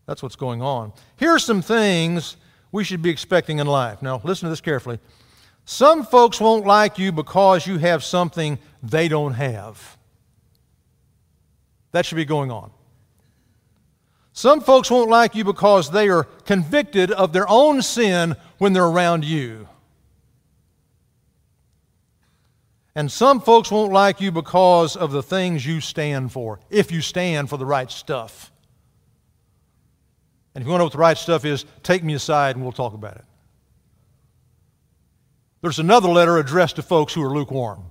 That's 0.05 0.22
what's 0.22 0.36
going 0.36 0.62
on. 0.62 0.93
Here 1.17 1.31
are 1.31 1.39
some 1.39 1.62
things 1.62 2.38
we 2.72 2.84
should 2.84 3.01
be 3.01 3.10
expecting 3.10 3.60
in 3.60 3.67
life. 3.67 4.01
Now, 4.01 4.22
listen 4.24 4.48
to 4.48 4.50
this 4.50 4.62
carefully. 4.62 5.00
Some 5.65 6.03
folks 6.03 6.39
won't 6.39 6.65
like 6.65 6.97
you 6.97 7.11
because 7.11 7.65
you 7.65 7.77
have 7.77 8.03
something 8.03 8.59
they 8.83 9.07
don't 9.07 9.33
have. 9.33 9.97
That 11.91 12.05
should 12.05 12.15
be 12.15 12.25
going 12.25 12.51
on. 12.51 12.71
Some 14.33 14.61
folks 14.61 14.89
won't 14.89 15.09
like 15.09 15.35
you 15.35 15.43
because 15.43 15.91
they 15.91 16.09
are 16.09 16.24
convicted 16.24 17.11
of 17.11 17.33
their 17.33 17.47
own 17.50 17.81
sin 17.81 18.35
when 18.57 18.74
they're 18.74 18.85
around 18.85 19.25
you. 19.25 19.67
And 22.95 23.11
some 23.11 23.39
folks 23.39 23.71
won't 23.71 23.93
like 23.93 24.19
you 24.19 24.31
because 24.31 24.95
of 24.95 25.11
the 25.11 25.24
things 25.24 25.65
you 25.65 25.79
stand 25.79 26.31
for, 26.31 26.59
if 26.69 26.91
you 26.91 27.01
stand 27.01 27.50
for 27.50 27.57
the 27.57 27.65
right 27.65 27.89
stuff. 27.89 28.51
And 30.53 30.61
if 30.61 30.65
you 30.65 30.71
want 30.71 30.79
to 30.79 30.81
know 30.81 30.85
what 30.85 30.93
the 30.93 31.00
right 31.00 31.17
stuff 31.17 31.45
is, 31.45 31.65
take 31.83 32.03
me 32.03 32.13
aside 32.13 32.55
and 32.55 32.63
we'll 32.63 32.74
talk 32.74 32.93
about 32.93 33.15
it. 33.15 33.25
There's 35.61 35.79
another 35.79 36.09
letter 36.09 36.37
addressed 36.37 36.77
to 36.77 36.81
folks 36.81 37.13
who 37.13 37.24
are 37.24 37.33
lukewarm. 37.33 37.83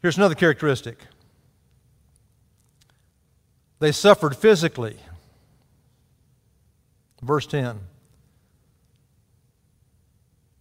Here's 0.00 0.16
another 0.16 0.34
characteristic 0.34 0.98
they 3.78 3.90
suffered 3.90 4.36
physically. 4.36 4.96
Verse 7.20 7.46
10. 7.46 7.80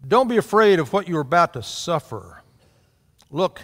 Don't 0.08 0.28
be 0.28 0.38
afraid 0.38 0.80
of 0.80 0.92
what 0.92 1.08
you're 1.08 1.22
about 1.22 1.54
to 1.54 1.62
suffer. 1.62 2.42
Look, 3.30 3.62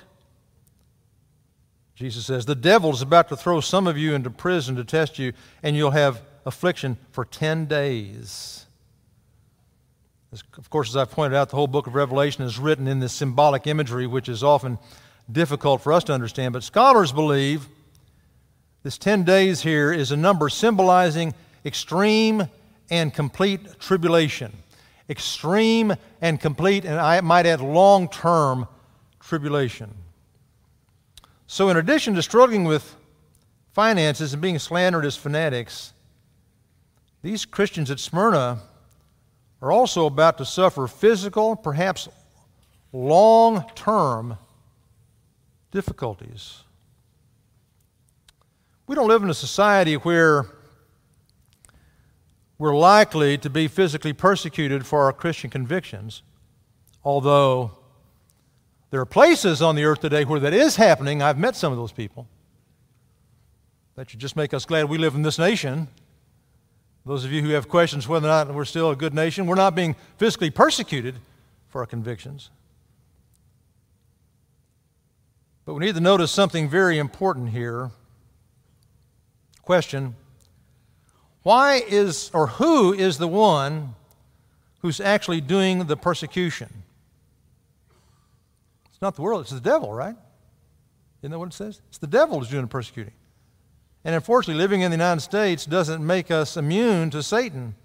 Jesus 1.96 2.28
says, 2.28 2.46
The 2.46 2.54
devil 2.54 2.92
is 2.92 3.02
about 3.02 3.30
to 3.30 3.36
throw 3.36 3.60
some 3.60 3.88
of 3.88 3.98
you 3.98 4.14
into 4.14 4.30
prison 4.30 4.76
to 4.76 4.84
test 4.84 5.18
you, 5.18 5.34
and 5.64 5.76
you'll 5.76 5.90
have 5.90 6.22
affliction 6.46 6.98
for 7.12 7.26
10 7.26 7.66
days. 7.66 8.67
Of 10.32 10.70
course, 10.70 10.90
as 10.90 10.98
I've 10.98 11.12
pointed 11.12 11.38
out, 11.38 11.50
the 11.50 11.56
whole 11.56 11.68
book 11.68 11.88
of 11.88 11.96
Revelation 11.96 12.44
is 12.44 12.60
written 12.60 12.88
in 12.88 13.00
this 13.00 13.14
symbolic 13.14 13.66
imagery, 13.66 14.08
which 14.08 14.28
is 14.28 14.44
often 14.44 14.78
difficult 15.32 15.82
for 15.82 15.94
us 15.94 16.04
to 16.06 16.14
understand. 16.14 16.54
But 16.54 16.64
scholars 16.64 17.14
believe 17.14 17.68
this 18.84 18.98
10 18.98 19.24
days 19.24 19.62
here 19.62 19.92
is 19.92 20.12
a 20.12 20.18
number 20.18 20.50
symbolizing 20.50 21.34
extreme 21.66 22.48
and 22.90 23.14
complete 23.14 23.80
tribulation. 23.80 24.52
Extreme 25.10 25.96
and 26.22 26.40
complete, 26.40 26.84
and 26.84 27.00
I 27.00 27.22
might 27.22 27.46
add 27.46 27.62
long 27.62 28.10
term 28.10 28.68
tribulation. 29.22 29.94
So, 31.48 31.70
in 31.70 31.78
addition 31.78 32.16
to 32.16 32.22
struggling 32.22 32.66
with 32.66 32.96
finances 33.72 34.34
and 34.34 34.42
being 34.42 34.60
slandered 34.60 35.06
as 35.06 35.16
fanatics, 35.16 35.94
these 37.22 37.46
Christians 37.46 37.90
at 37.90 38.00
Smyrna 38.00 38.60
are 39.62 39.72
also 39.72 40.06
about 40.06 40.38
to 40.38 40.46
suffer 40.46 40.88
physical, 40.88 41.56
perhaps 41.56 42.08
long 42.94 43.66
term 43.76 44.38
difficulties. 45.72 46.64
We 48.88 48.96
don't 48.96 49.08
live 49.08 49.24
in 49.24 49.30
a 49.30 49.34
society 49.34 49.96
where 49.96 50.46
we're 52.58 52.76
likely 52.76 53.38
to 53.40 53.50
be 53.50 53.68
physically 53.68 54.14
persecuted 54.14 54.86
for 54.86 55.04
our 55.04 55.14
Christian 55.14 55.50
convictions, 55.50 56.24
although 57.04 57.78
there 58.90 59.02
are 59.02 59.06
places 59.06 59.62
on 59.62 59.76
the 59.76 59.84
earth 59.84 60.00
today 60.00 60.24
where 60.24 60.40
that 60.40 60.54
is 60.54 60.78
happening. 60.78 61.22
I've 61.22 61.38
met 61.38 61.56
some 61.56 61.72
of 61.72 61.78
those 61.78 61.92
people. 61.92 62.28
That 63.96 64.10
should 64.10 64.20
just 64.20 64.36
make 64.36 64.54
us 64.54 64.66
glad 64.66 64.86
we 64.86 64.98
live 64.98 65.16
in 65.16 65.24
this 65.24 65.38
nation. 65.38 65.88
Those 67.08 67.24
of 67.24 67.32
you 67.32 67.42
who 67.42 67.52
have 67.52 67.70
questions 67.70 68.06
whether 68.06 68.28
or 68.28 68.32
not 68.32 68.54
we're 68.54 68.66
still 68.66 68.92
a 68.92 68.96
good 68.96 69.14
nation, 69.14 69.48
we're 69.48 69.56
not 69.56 69.76
being 69.76 69.96
physically 70.18 70.50
persecuted 70.50 71.16
for 71.70 71.80
our 71.80 71.88
convictions. 71.88 72.50
But 75.66 75.76
we 75.76 75.86
need 75.86 75.96
to 75.96 76.02
notice 76.02 76.32
something 76.32 76.70
very 76.70 76.98
important 76.98 77.50
here. 77.50 77.92
Question 79.62 80.16
Why 81.44 81.82
is, 81.88 82.30
or 82.34 82.48
who 82.48 82.94
is 82.94 83.20
the 83.20 83.28
one 83.28 83.96
who's 84.82 85.00
actually 85.00 85.40
doing 85.40 85.86
the 85.86 85.96
persecution? 85.96 86.84
It's 88.90 89.02
not 89.02 89.16
the 89.16 89.22
world, 89.22 89.42
it's 89.42 89.52
the 89.52 89.62
devil, 89.62 89.94
right? 89.94 90.16
Isn't 91.22 91.32
that 91.32 91.40
what 91.40 91.48
it 91.48 91.54
says? 91.54 91.80
It's 91.88 92.00
the 92.00 92.08
devil 92.08 92.40
who's 92.40 92.50
doing 92.50 92.64
the 92.64 92.68
persecuting. 92.68 93.14
And 94.08 94.16
unfortunately, 94.16 94.62
living 94.62 94.80
in 94.80 94.90
the 94.90 94.96
United 94.96 95.20
States 95.20 95.66
doesn't 95.66 96.04
make 96.04 96.32
us 96.32 96.56
immune 96.56 97.10
to 97.10 97.22
Satan. 97.22 97.76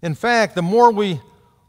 In 0.00 0.14
fact, 0.14 0.54
the 0.54 0.62
more 0.62 0.90
we 0.90 1.20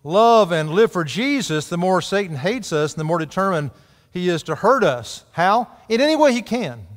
love 0.06 0.54
and 0.54 0.70
live 0.70 0.94
for 0.94 1.04
Jesus, 1.04 1.68
the 1.68 1.78
more 1.78 2.02
Satan 2.02 2.38
hates 2.38 2.72
us 2.72 2.94
and 2.94 3.02
the 3.02 3.04
more 3.04 3.20
determined 3.20 3.72
he 4.10 4.30
is 4.30 4.42
to 4.44 4.56
hurt 4.56 4.86
us. 4.86 5.26
How? 5.34 5.68
In 5.90 6.00
any 6.00 6.16
way 6.16 6.32
he 6.32 6.42
can. 6.42 6.88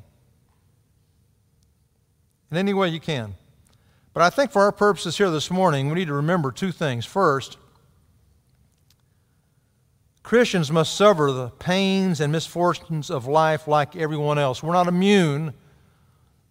In 2.53 2.57
any 2.57 2.73
way 2.73 2.87
you 2.87 3.01
can. 3.01 3.35
But 4.15 4.23
I 4.23 4.31
think 4.31 4.53
for 4.53 4.63
our 4.63 4.71
purposes 4.71 5.19
here 5.19 5.29
this 5.29 5.51
morning, 5.51 5.89
we 5.89 5.97
need 5.97 6.07
to 6.07 6.15
remember 6.15 6.53
two 6.53 6.71
things. 6.71 7.05
First, 7.05 7.59
Christians 10.23 10.71
must 10.71 10.95
suffer 10.95 11.33
the 11.33 11.49
pains 11.59 12.21
and 12.21 12.31
misfortunes 12.31 13.11
of 13.11 13.27
life 13.27 13.67
like 13.67 13.97
everyone 13.97 14.39
else. 14.39 14.63
We're 14.63 14.73
not 14.73 14.87
immune 14.87 15.53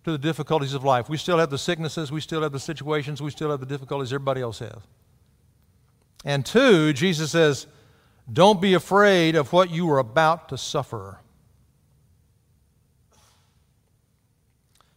to 0.05 0.11
the 0.11 0.17
difficulties 0.19 0.75
of 0.75 0.83
life. 0.83 1.09
We 1.09 1.17
still 1.17 1.39
have 1.39 1.49
the 1.49 1.57
sicknesses, 1.57 2.11
we 2.11 2.21
still 2.21 2.43
have 2.43 2.51
the 2.51 2.59
situations, 2.59 3.23
we 3.23 3.31
still 3.31 3.49
have 3.49 3.59
the 3.59 3.65
difficulties 3.65 4.13
everybody 4.13 4.39
else 4.39 4.59
has. 4.59 4.77
And 6.23 6.45
two, 6.45 6.93
Jesus 6.93 7.31
says, 7.31 7.65
don't 8.31 8.61
be 8.61 8.75
afraid 8.75 9.35
of 9.35 9.51
what 9.51 9.71
you 9.71 9.89
are 9.89 9.97
about 9.97 10.49
to 10.49 10.59
suffer. 10.59 11.19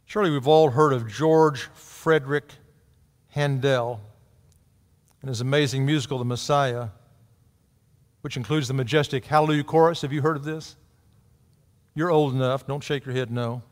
Surely 0.05 0.31
we've 0.31 0.47
all 0.47 0.71
heard 0.71 0.93
of 0.93 1.09
George 1.09 1.71
Frederick 1.73 2.53
Handel 3.29 4.03
and 5.23 5.31
his 5.31 5.41
amazing 5.41 5.87
musical, 5.87 6.19
The 6.19 6.27
Messiah, 6.27 6.89
which 8.21 8.37
includes 8.37 8.69
the 8.69 8.75
majestic 8.75 9.25
Hallelujah 9.25 9.65
Chorus. 9.65 10.03
Have 10.03 10.13
you 10.13 10.21
heard 10.21 10.37
of 10.37 10.45
this? 10.45 10.77
You're 11.95 12.11
old 12.11 12.35
enough. 12.35 12.67
Don't 12.67 12.85
shake 12.85 13.07
your 13.07 13.15
head 13.15 13.31
no. 13.31 13.63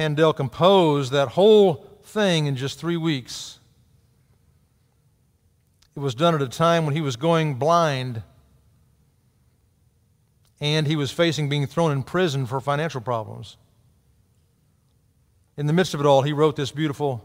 Handel 0.00 0.32
composed 0.32 1.12
that 1.12 1.28
whole 1.28 1.86
thing 2.04 2.46
in 2.46 2.56
just 2.56 2.80
three 2.80 2.96
weeks. 2.96 3.58
It 5.94 6.00
was 6.00 6.14
done 6.14 6.34
at 6.34 6.40
a 6.40 6.48
time 6.48 6.86
when 6.86 6.94
he 6.94 7.02
was 7.02 7.16
going 7.16 7.56
blind 7.56 8.22
and 10.58 10.86
he 10.86 10.96
was 10.96 11.10
facing 11.10 11.50
being 11.50 11.66
thrown 11.66 11.92
in 11.92 12.02
prison 12.02 12.46
for 12.46 12.60
financial 12.62 13.02
problems. 13.02 13.58
In 15.58 15.66
the 15.66 15.72
midst 15.74 15.92
of 15.92 16.00
it 16.00 16.06
all, 16.06 16.22
he 16.22 16.32
wrote 16.32 16.56
this 16.56 16.70
beautiful 16.70 17.22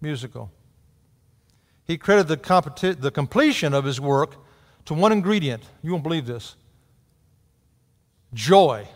musical. 0.00 0.52
He 1.84 1.98
credited 1.98 2.28
the, 2.28 2.36
competi- 2.36 3.00
the 3.00 3.10
completion 3.10 3.74
of 3.74 3.84
his 3.84 4.00
work 4.00 4.36
to 4.84 4.94
one 4.94 5.10
ingredient. 5.10 5.64
You 5.82 5.90
won't 5.90 6.04
believe 6.04 6.26
this 6.26 6.54
joy. 8.32 8.86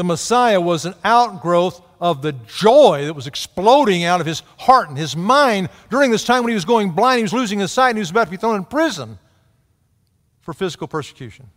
The 0.00 0.04
Messiah 0.04 0.62
was 0.62 0.86
an 0.86 0.94
outgrowth 1.04 1.82
of 2.00 2.22
the 2.22 2.32
joy 2.32 3.04
that 3.04 3.12
was 3.12 3.26
exploding 3.26 4.02
out 4.02 4.18
of 4.18 4.26
his 4.26 4.42
heart 4.56 4.88
and 4.88 4.96
his 4.96 5.14
mind 5.14 5.68
during 5.90 6.10
this 6.10 6.24
time 6.24 6.42
when 6.42 6.48
he 6.48 6.54
was 6.54 6.64
going 6.64 6.92
blind, 6.92 7.18
he 7.18 7.22
was 7.22 7.34
losing 7.34 7.58
his 7.58 7.70
sight, 7.70 7.90
and 7.90 7.98
he 7.98 8.00
was 8.00 8.08
about 8.08 8.24
to 8.24 8.30
be 8.30 8.38
thrown 8.38 8.56
in 8.56 8.64
prison 8.64 9.18
for 10.40 10.54
physical 10.54 10.88
persecution. 10.88 11.50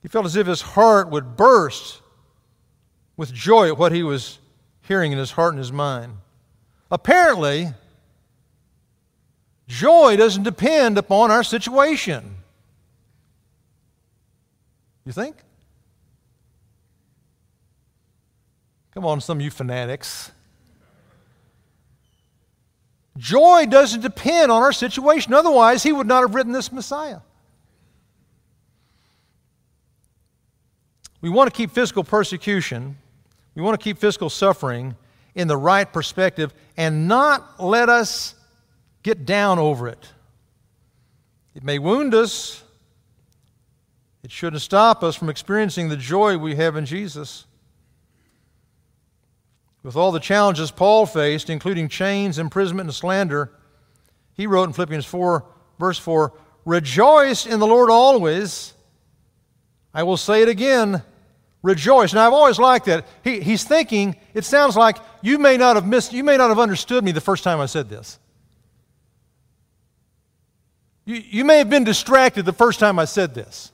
He 0.00 0.08
felt 0.08 0.24
as 0.24 0.34
if 0.34 0.46
his 0.46 0.62
heart 0.62 1.10
would 1.10 1.36
burst 1.36 2.00
with 3.18 3.34
joy 3.34 3.68
at 3.68 3.76
what 3.76 3.92
he 3.92 4.02
was 4.02 4.38
hearing 4.88 5.12
in 5.12 5.18
his 5.18 5.32
heart 5.32 5.52
and 5.52 5.58
his 5.58 5.72
mind. 5.72 6.14
Apparently, 6.90 7.74
joy 9.68 10.16
doesn't 10.16 10.44
depend 10.44 10.96
upon 10.96 11.30
our 11.30 11.44
situation. 11.44 12.36
You 15.10 15.14
think? 15.14 15.38
Come 18.94 19.04
on, 19.04 19.20
some 19.20 19.38
of 19.38 19.44
you 19.44 19.50
fanatics. 19.50 20.30
Joy 23.16 23.66
doesn't 23.68 24.02
depend 24.02 24.52
on 24.52 24.62
our 24.62 24.70
situation. 24.70 25.34
Otherwise, 25.34 25.82
he 25.82 25.90
would 25.90 26.06
not 26.06 26.20
have 26.20 26.36
written 26.36 26.52
this 26.52 26.70
Messiah. 26.70 27.18
We 31.20 31.28
want 31.28 31.52
to 31.52 31.56
keep 31.56 31.72
physical 31.72 32.04
persecution, 32.04 32.96
we 33.56 33.62
want 33.62 33.80
to 33.80 33.82
keep 33.82 33.98
physical 33.98 34.30
suffering 34.30 34.94
in 35.34 35.48
the 35.48 35.56
right 35.56 35.92
perspective 35.92 36.54
and 36.76 37.08
not 37.08 37.60
let 37.60 37.88
us 37.88 38.36
get 39.02 39.26
down 39.26 39.58
over 39.58 39.88
it. 39.88 40.08
It 41.56 41.64
may 41.64 41.80
wound 41.80 42.14
us, 42.14 42.62
it 44.22 44.30
shouldn't 44.30 44.62
stop 44.62 45.02
us 45.02 45.16
from 45.16 45.28
experiencing 45.28 45.88
the 45.88 45.96
joy 45.96 46.36
we 46.36 46.56
have 46.56 46.76
in 46.76 46.86
Jesus. 46.86 47.46
With 49.82 49.96
all 49.96 50.12
the 50.12 50.20
challenges 50.20 50.70
Paul 50.70 51.06
faced, 51.06 51.48
including 51.48 51.88
chains, 51.88 52.38
imprisonment, 52.38 52.88
and 52.88 52.94
slander, 52.94 53.52
he 54.34 54.46
wrote 54.46 54.64
in 54.64 54.72
Philippians 54.72 55.06
4, 55.06 55.44
verse 55.78 55.98
4 55.98 56.32
Rejoice 56.64 57.46
in 57.46 57.58
the 57.58 57.66
Lord 57.66 57.90
always. 57.90 58.74
I 59.94 60.02
will 60.02 60.18
say 60.18 60.42
it 60.42 60.48
again 60.48 61.02
rejoice. 61.62 62.12
Now, 62.12 62.26
I've 62.26 62.32
always 62.32 62.58
liked 62.58 62.86
that. 62.86 63.06
He, 63.22 63.40
he's 63.40 63.64
thinking, 63.64 64.16
it 64.34 64.44
sounds 64.44 64.76
like 64.76 64.98
you 65.22 65.38
may 65.38 65.56
not 65.56 65.76
have 65.76 65.86
missed, 65.86 66.12
you 66.12 66.24
may 66.24 66.36
not 66.36 66.48
have 66.48 66.58
understood 66.58 67.04
me 67.04 67.12
the 67.12 67.20
first 67.20 67.44
time 67.44 67.60
I 67.60 67.66
said 67.66 67.88
this. 67.88 68.18
You, 71.04 71.16
you 71.16 71.44
may 71.44 71.58
have 71.58 71.70
been 71.70 71.84
distracted 71.84 72.44
the 72.44 72.52
first 72.52 72.80
time 72.80 72.98
I 72.98 73.04
said 73.04 73.34
this. 73.34 73.72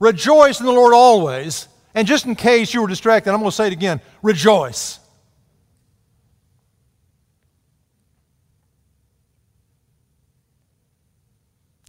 Rejoice 0.00 0.58
in 0.58 0.66
the 0.66 0.72
Lord 0.72 0.94
always. 0.94 1.68
And 1.94 2.08
just 2.08 2.24
in 2.26 2.34
case 2.34 2.74
you 2.74 2.82
were 2.82 2.88
distracted, 2.88 3.30
I'm 3.30 3.38
going 3.40 3.50
to 3.50 3.56
say 3.56 3.68
it 3.68 3.72
again 3.72 4.00
rejoice. 4.22 4.98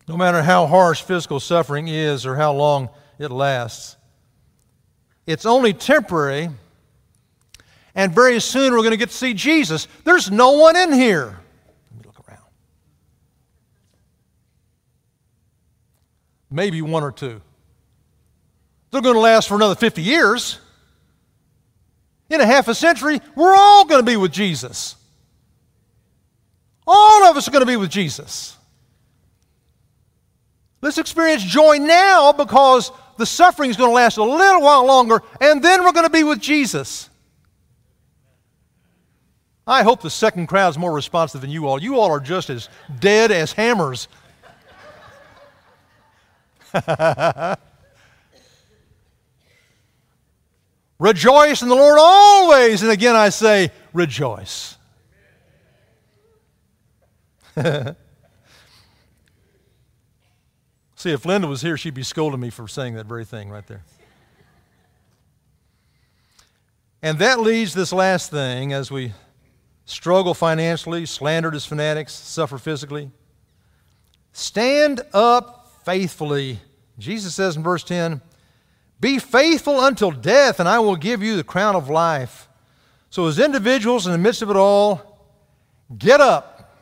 No 0.08 0.17
matter 0.17 0.41
how 0.41 0.67
harsh 0.67 1.02
physical 1.02 1.39
suffering 1.39 1.88
is 1.88 2.26
or 2.26 2.36
how 2.36 2.52
long 2.54 2.89
it 3.17 3.32
lasts, 3.32 3.95
it's 5.26 5.45
only 5.45 5.71
temporary, 5.71 6.50
and 7.95 8.13
very 8.13 8.41
soon 8.41 8.74
we're 8.74 8.80
going 8.80 8.91
to 8.91 8.97
get 8.97 9.10
to 9.10 9.15
see 9.15 9.34
Jesus. 9.34 9.88
There's 10.04 10.30
no 10.30 10.52
one 10.54 10.76
in 10.76 10.91
here. 10.91 11.39
Let 11.91 11.97
me 11.97 12.04
look 12.06 12.28
around. 12.28 12.43
Maybe 16.50 16.82
one 16.82 17.04
or 17.04 17.12
two. 17.12 17.41
They're 18.92 19.02
going 19.02 19.16
to 19.16 19.22
last 19.22 19.48
for 19.48 19.56
another 19.56 19.76
50 19.76 20.02
years. 20.02 20.60
In 22.30 22.40
a 22.40 22.46
half 22.46 22.68
a 22.68 22.76
century, 22.76 23.20
we're 23.36 23.56
all 23.56 23.86
going 23.86 24.00
to 24.00 24.10
be 24.10 24.18
with 24.18 24.32
Jesus. 24.32 24.96
All 26.86 27.24
of 27.26 27.38
us 27.38 27.48
are 27.48 27.52
going 27.52 27.62
to 27.62 27.72
be 27.72 27.78
with 27.78 27.90
Jesus. 27.90 28.58
Let's 30.82 30.98
experience 30.98 31.44
joy 31.44 31.78
now 31.78 32.32
because 32.32 32.92
the 33.18 33.26
suffering 33.26 33.70
is 33.70 33.78
going 33.78 33.92
to 33.92 33.94
last 33.94 34.18
a 34.18 34.24
little 34.24 34.62
while 34.62 34.86
longer, 34.86 35.22
and 35.40 35.64
then 35.64 35.84
we're 35.84 35.92
going 35.92 36.06
to 36.06 36.12
be 36.12 36.24
with 36.24 36.40
Jesus. 36.40 37.10
I 39.68 39.84
hope 39.84 40.02
the 40.02 40.10
second 40.10 40.48
crowd 40.48 40.70
is 40.70 40.78
more 40.78 40.92
responsive 40.92 41.42
than 41.42 41.50
you 41.50 41.68
all. 41.68 41.82
You 41.82 42.00
all 42.00 42.10
are 42.12 42.20
just 42.20 42.50
as 42.50 42.68
dead 43.00 43.32
as 43.32 43.54
hammers. 43.54 44.08
rejoice 51.02 51.62
in 51.64 51.68
the 51.68 51.76
Lord 51.76 51.98
always. 52.00 52.84
And 52.84 52.92
again, 52.92 53.16
I 53.16 53.30
say, 53.30 53.72
rejoice. 53.92 54.78
See, 60.96 61.12
if 61.12 61.26
Linda 61.26 61.48
was 61.48 61.64
here, 61.64 61.76
she'd 61.76 61.96
be 61.96 62.04
scolding 62.04 62.40
me 62.40 62.52
for 62.52 62.68
saying 62.68 62.94
that 62.94 63.08
very 63.08 63.26
thing 63.26 63.50
right 63.50 63.66
there. 63.66 63.84
And 67.02 67.18
that 67.18 67.40
leads 67.40 67.74
this 67.74 67.92
last 67.92 68.30
thing 68.30 68.72
as 68.72 68.92
we 68.92 69.14
struggle 69.86 70.36
financially, 70.36 71.08
slandered 71.08 71.56
as 71.56 71.66
fanatics, 71.66 72.14
suffer 72.14 72.60
physically. 72.60 73.10
Stand 74.34 75.02
up 75.14 75.82
faithfully. 75.84 76.60
Jesus 77.00 77.34
says 77.34 77.58
in 77.58 77.64
verse 77.64 77.84
10, 77.84 78.22
Be 79.02 79.18
faithful 79.18 79.84
until 79.84 80.12
death, 80.12 80.60
and 80.60 80.70
I 80.70 80.80
will 80.80 80.96
give 80.96 81.24
you 81.24 81.36
the 81.36 81.44
crown 81.44 81.76
of 81.76 81.90
life. 81.90 82.48
So, 83.10 83.26
as 83.26 83.40
individuals 83.40 84.06
in 84.06 84.14
the 84.14 84.18
midst 84.20 84.44
of 84.44 84.52
it 84.52 84.56
all, 84.56 85.20
get 85.98 86.22
up, 86.22 86.78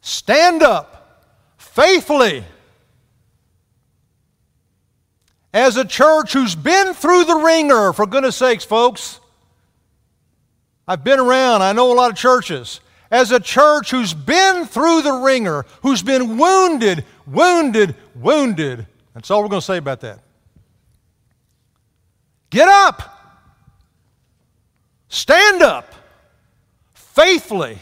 stand 0.00 0.62
up 0.62 1.28
faithfully 1.58 2.44
as 5.52 5.76
a 5.76 5.84
church 5.84 6.32
who's 6.32 6.54
been 6.54 6.94
through 6.94 7.24
the 7.24 7.36
wringer, 7.36 7.92
for 7.92 8.06
goodness 8.06 8.36
sakes, 8.36 8.64
folks. 8.64 9.20
I've 10.88 11.04
been 11.04 11.20
around, 11.20 11.62
I 11.62 11.72
know 11.72 11.92
a 11.92 11.94
lot 11.94 12.10
of 12.10 12.16
churches. 12.16 12.80
As 13.10 13.32
a 13.32 13.40
church 13.40 13.90
who's 13.90 14.14
been 14.14 14.64
through 14.64 15.02
the 15.02 15.12
wringer, 15.12 15.66
who's 15.82 16.02
been 16.02 16.38
wounded, 16.38 17.04
wounded, 17.26 17.96
wounded. 18.14 18.86
That's 19.14 19.30
all 19.30 19.42
we're 19.42 19.48
going 19.48 19.60
to 19.60 19.66
say 19.66 19.76
about 19.76 20.00
that. 20.00 20.20
Get 22.50 22.68
up. 22.68 23.16
Stand 25.08 25.62
up. 25.62 25.94
Faithfully. 26.92 27.78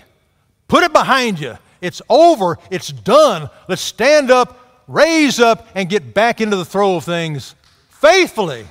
Put 0.69 0.85
it 0.85 0.93
behind 0.93 1.41
you. 1.41 1.57
It's 1.81 2.03
over. 2.09 2.59
It's 2.71 2.89
done. 2.89 3.49
Let's 3.69 3.83
stand 3.83 4.31
up, 4.31 4.85
raise 4.87 5.41
up, 5.41 5.69
and 5.75 5.89
get 5.89 6.13
back 6.13 6.41
into 6.41 6.57
the 6.57 6.65
throw 6.65 6.97
of 6.97 7.05
things 7.05 7.55
faithfully. 7.89 8.67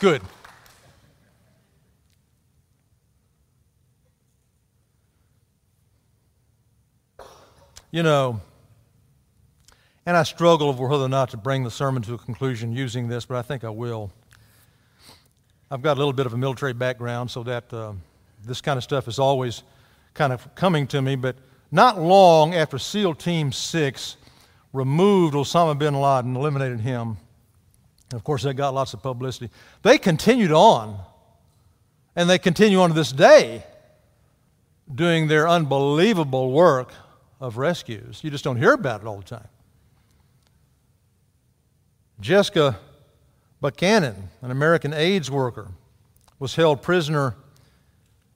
Good. 0.00 0.22
You 7.90 8.02
know, 8.02 8.40
and 10.08 10.16
I 10.16 10.22
struggle 10.22 10.70
over 10.70 10.88
whether 10.88 11.04
or 11.04 11.08
not 11.10 11.28
to 11.32 11.36
bring 11.36 11.64
the 11.64 11.70
sermon 11.70 12.00
to 12.04 12.14
a 12.14 12.18
conclusion 12.18 12.72
using 12.72 13.08
this, 13.08 13.26
but 13.26 13.36
I 13.36 13.42
think 13.42 13.62
I 13.62 13.68
will. 13.68 14.10
I've 15.70 15.82
got 15.82 15.98
a 15.98 16.00
little 16.00 16.14
bit 16.14 16.24
of 16.24 16.32
a 16.32 16.38
military 16.38 16.72
background, 16.72 17.30
so 17.30 17.42
that 17.42 17.70
uh, 17.74 17.92
this 18.42 18.62
kind 18.62 18.78
of 18.78 18.84
stuff 18.84 19.06
is 19.06 19.18
always 19.18 19.64
kind 20.14 20.32
of 20.32 20.54
coming 20.54 20.86
to 20.86 21.02
me. 21.02 21.14
But 21.14 21.36
not 21.70 22.00
long 22.00 22.54
after 22.54 22.78
SEAL 22.78 23.16
Team 23.16 23.52
6 23.52 24.16
removed 24.72 25.34
Osama 25.34 25.78
bin 25.78 26.00
Laden, 26.00 26.34
eliminated 26.36 26.80
him, 26.80 27.18
of 28.14 28.24
course, 28.24 28.44
they 28.44 28.54
got 28.54 28.72
lots 28.72 28.94
of 28.94 29.02
publicity, 29.02 29.50
they 29.82 29.98
continued 29.98 30.52
on. 30.52 30.98
And 32.16 32.30
they 32.30 32.38
continue 32.38 32.80
on 32.80 32.88
to 32.88 32.94
this 32.94 33.12
day 33.12 33.62
doing 34.94 35.28
their 35.28 35.46
unbelievable 35.46 36.50
work 36.50 36.94
of 37.42 37.58
rescues. 37.58 38.20
You 38.24 38.30
just 38.30 38.42
don't 38.42 38.56
hear 38.56 38.72
about 38.72 39.02
it 39.02 39.06
all 39.06 39.18
the 39.18 39.24
time. 39.24 39.48
Jessica 42.20 42.78
Buchanan, 43.60 44.30
an 44.42 44.50
American 44.50 44.92
AIDS 44.92 45.30
worker, 45.30 45.68
was 46.38 46.54
held 46.54 46.82
prisoner 46.82 47.34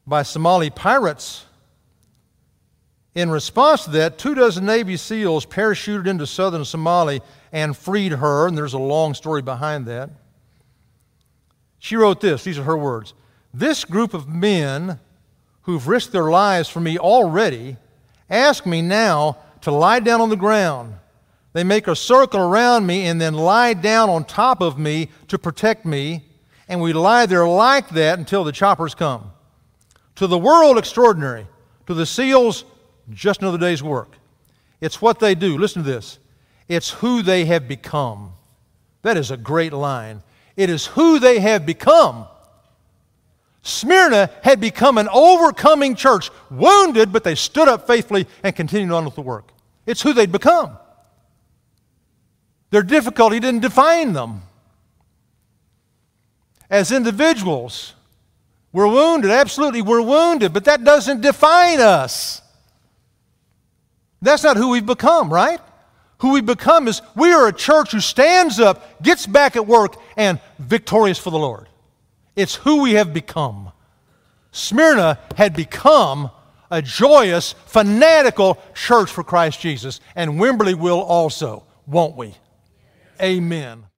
by 0.06 0.22
Somali 0.22 0.70
pirates. 0.70 1.46
In 3.14 3.30
response 3.30 3.84
to 3.84 3.90
that, 3.90 4.18
two 4.18 4.34
dozen 4.34 4.66
Navy 4.66 4.96
SEALs 4.96 5.46
parachuted 5.46 6.06
into 6.06 6.26
southern 6.26 6.62
Somalia 6.62 7.20
and 7.52 7.76
freed 7.76 8.12
her, 8.12 8.46
and 8.46 8.56
there's 8.56 8.72
a 8.72 8.78
long 8.78 9.14
story 9.14 9.42
behind 9.42 9.86
that. 9.86 10.10
She 11.78 11.96
wrote 11.96 12.20
this, 12.20 12.44
these 12.44 12.58
are 12.58 12.64
her 12.64 12.76
words. 12.76 13.14
This 13.52 13.84
group 13.84 14.14
of 14.14 14.28
men 14.28 14.98
who've 15.62 15.86
risked 15.86 16.12
their 16.12 16.30
lives 16.30 16.68
for 16.68 16.80
me 16.80 16.98
already 16.98 17.76
ask 18.30 18.64
me 18.64 18.80
now 18.80 19.36
to 19.60 19.70
lie 19.70 20.00
down 20.00 20.20
on 20.20 20.30
the 20.30 20.36
ground 20.36 20.94
they 21.52 21.64
make 21.64 21.86
a 21.86 21.96
circle 21.96 22.40
around 22.40 22.86
me 22.86 23.06
and 23.06 23.20
then 23.20 23.34
lie 23.34 23.74
down 23.74 24.08
on 24.08 24.24
top 24.24 24.60
of 24.62 24.78
me 24.78 25.10
to 25.28 25.38
protect 25.38 25.84
me, 25.84 26.24
and 26.68 26.80
we 26.80 26.92
lie 26.92 27.26
there 27.26 27.46
like 27.46 27.90
that 27.90 28.18
until 28.18 28.44
the 28.44 28.52
choppers 28.52 28.94
come. 28.94 29.30
To 30.16 30.26
the 30.26 30.38
world, 30.38 30.78
extraordinary. 30.78 31.46
To 31.86 31.94
the 31.94 32.06
SEALs, 32.06 32.64
just 33.10 33.42
another 33.42 33.58
day's 33.58 33.82
work. 33.82 34.12
It's 34.80 35.02
what 35.02 35.18
they 35.18 35.34
do. 35.34 35.58
Listen 35.58 35.82
to 35.84 35.90
this. 35.90 36.18
It's 36.68 36.90
who 36.90 37.22
they 37.22 37.44
have 37.44 37.68
become. 37.68 38.32
That 39.02 39.16
is 39.16 39.30
a 39.30 39.36
great 39.36 39.72
line. 39.72 40.22
It 40.56 40.70
is 40.70 40.86
who 40.86 41.18
they 41.18 41.40
have 41.40 41.66
become. 41.66 42.26
Smyrna 43.62 44.30
had 44.42 44.60
become 44.60 44.98
an 44.98 45.08
overcoming 45.12 45.94
church, 45.94 46.30
wounded, 46.50 47.12
but 47.12 47.24
they 47.24 47.34
stood 47.34 47.68
up 47.68 47.86
faithfully 47.86 48.26
and 48.42 48.56
continued 48.56 48.92
on 48.92 49.04
with 49.04 49.14
the 49.14 49.22
work. 49.22 49.52
It's 49.86 50.02
who 50.02 50.12
they'd 50.12 50.32
become. 50.32 50.78
Their 52.72 52.82
difficulty 52.82 53.38
didn't 53.38 53.60
define 53.60 54.14
them. 54.14 54.42
As 56.70 56.90
individuals, 56.90 57.92
we're 58.72 58.88
wounded. 58.88 59.30
Absolutely, 59.30 59.82
we're 59.82 60.00
wounded, 60.00 60.54
but 60.54 60.64
that 60.64 60.82
doesn't 60.82 61.20
define 61.20 61.80
us. 61.80 62.40
That's 64.22 64.42
not 64.42 64.56
who 64.56 64.70
we've 64.70 64.86
become, 64.86 65.30
right? 65.30 65.60
Who 66.20 66.30
we 66.30 66.40
become 66.40 66.88
is 66.88 67.02
we 67.14 67.30
are 67.32 67.46
a 67.46 67.52
church 67.52 67.92
who 67.92 68.00
stands 68.00 68.58
up, 68.58 69.02
gets 69.02 69.26
back 69.26 69.54
at 69.54 69.66
work, 69.66 69.96
and 70.16 70.40
victorious 70.58 71.18
for 71.18 71.28
the 71.28 71.38
Lord. 71.38 71.68
It's 72.36 72.54
who 72.54 72.80
we 72.80 72.94
have 72.94 73.12
become. 73.12 73.70
Smyrna 74.50 75.18
had 75.36 75.54
become 75.54 76.30
a 76.70 76.80
joyous, 76.80 77.54
fanatical 77.66 78.56
church 78.74 79.10
for 79.10 79.22
Christ 79.22 79.60
Jesus, 79.60 80.00
and 80.16 80.40
Wimberley 80.40 80.74
will 80.74 81.02
also, 81.02 81.64
won't 81.86 82.16
we? 82.16 82.34
Amen. 83.22 83.86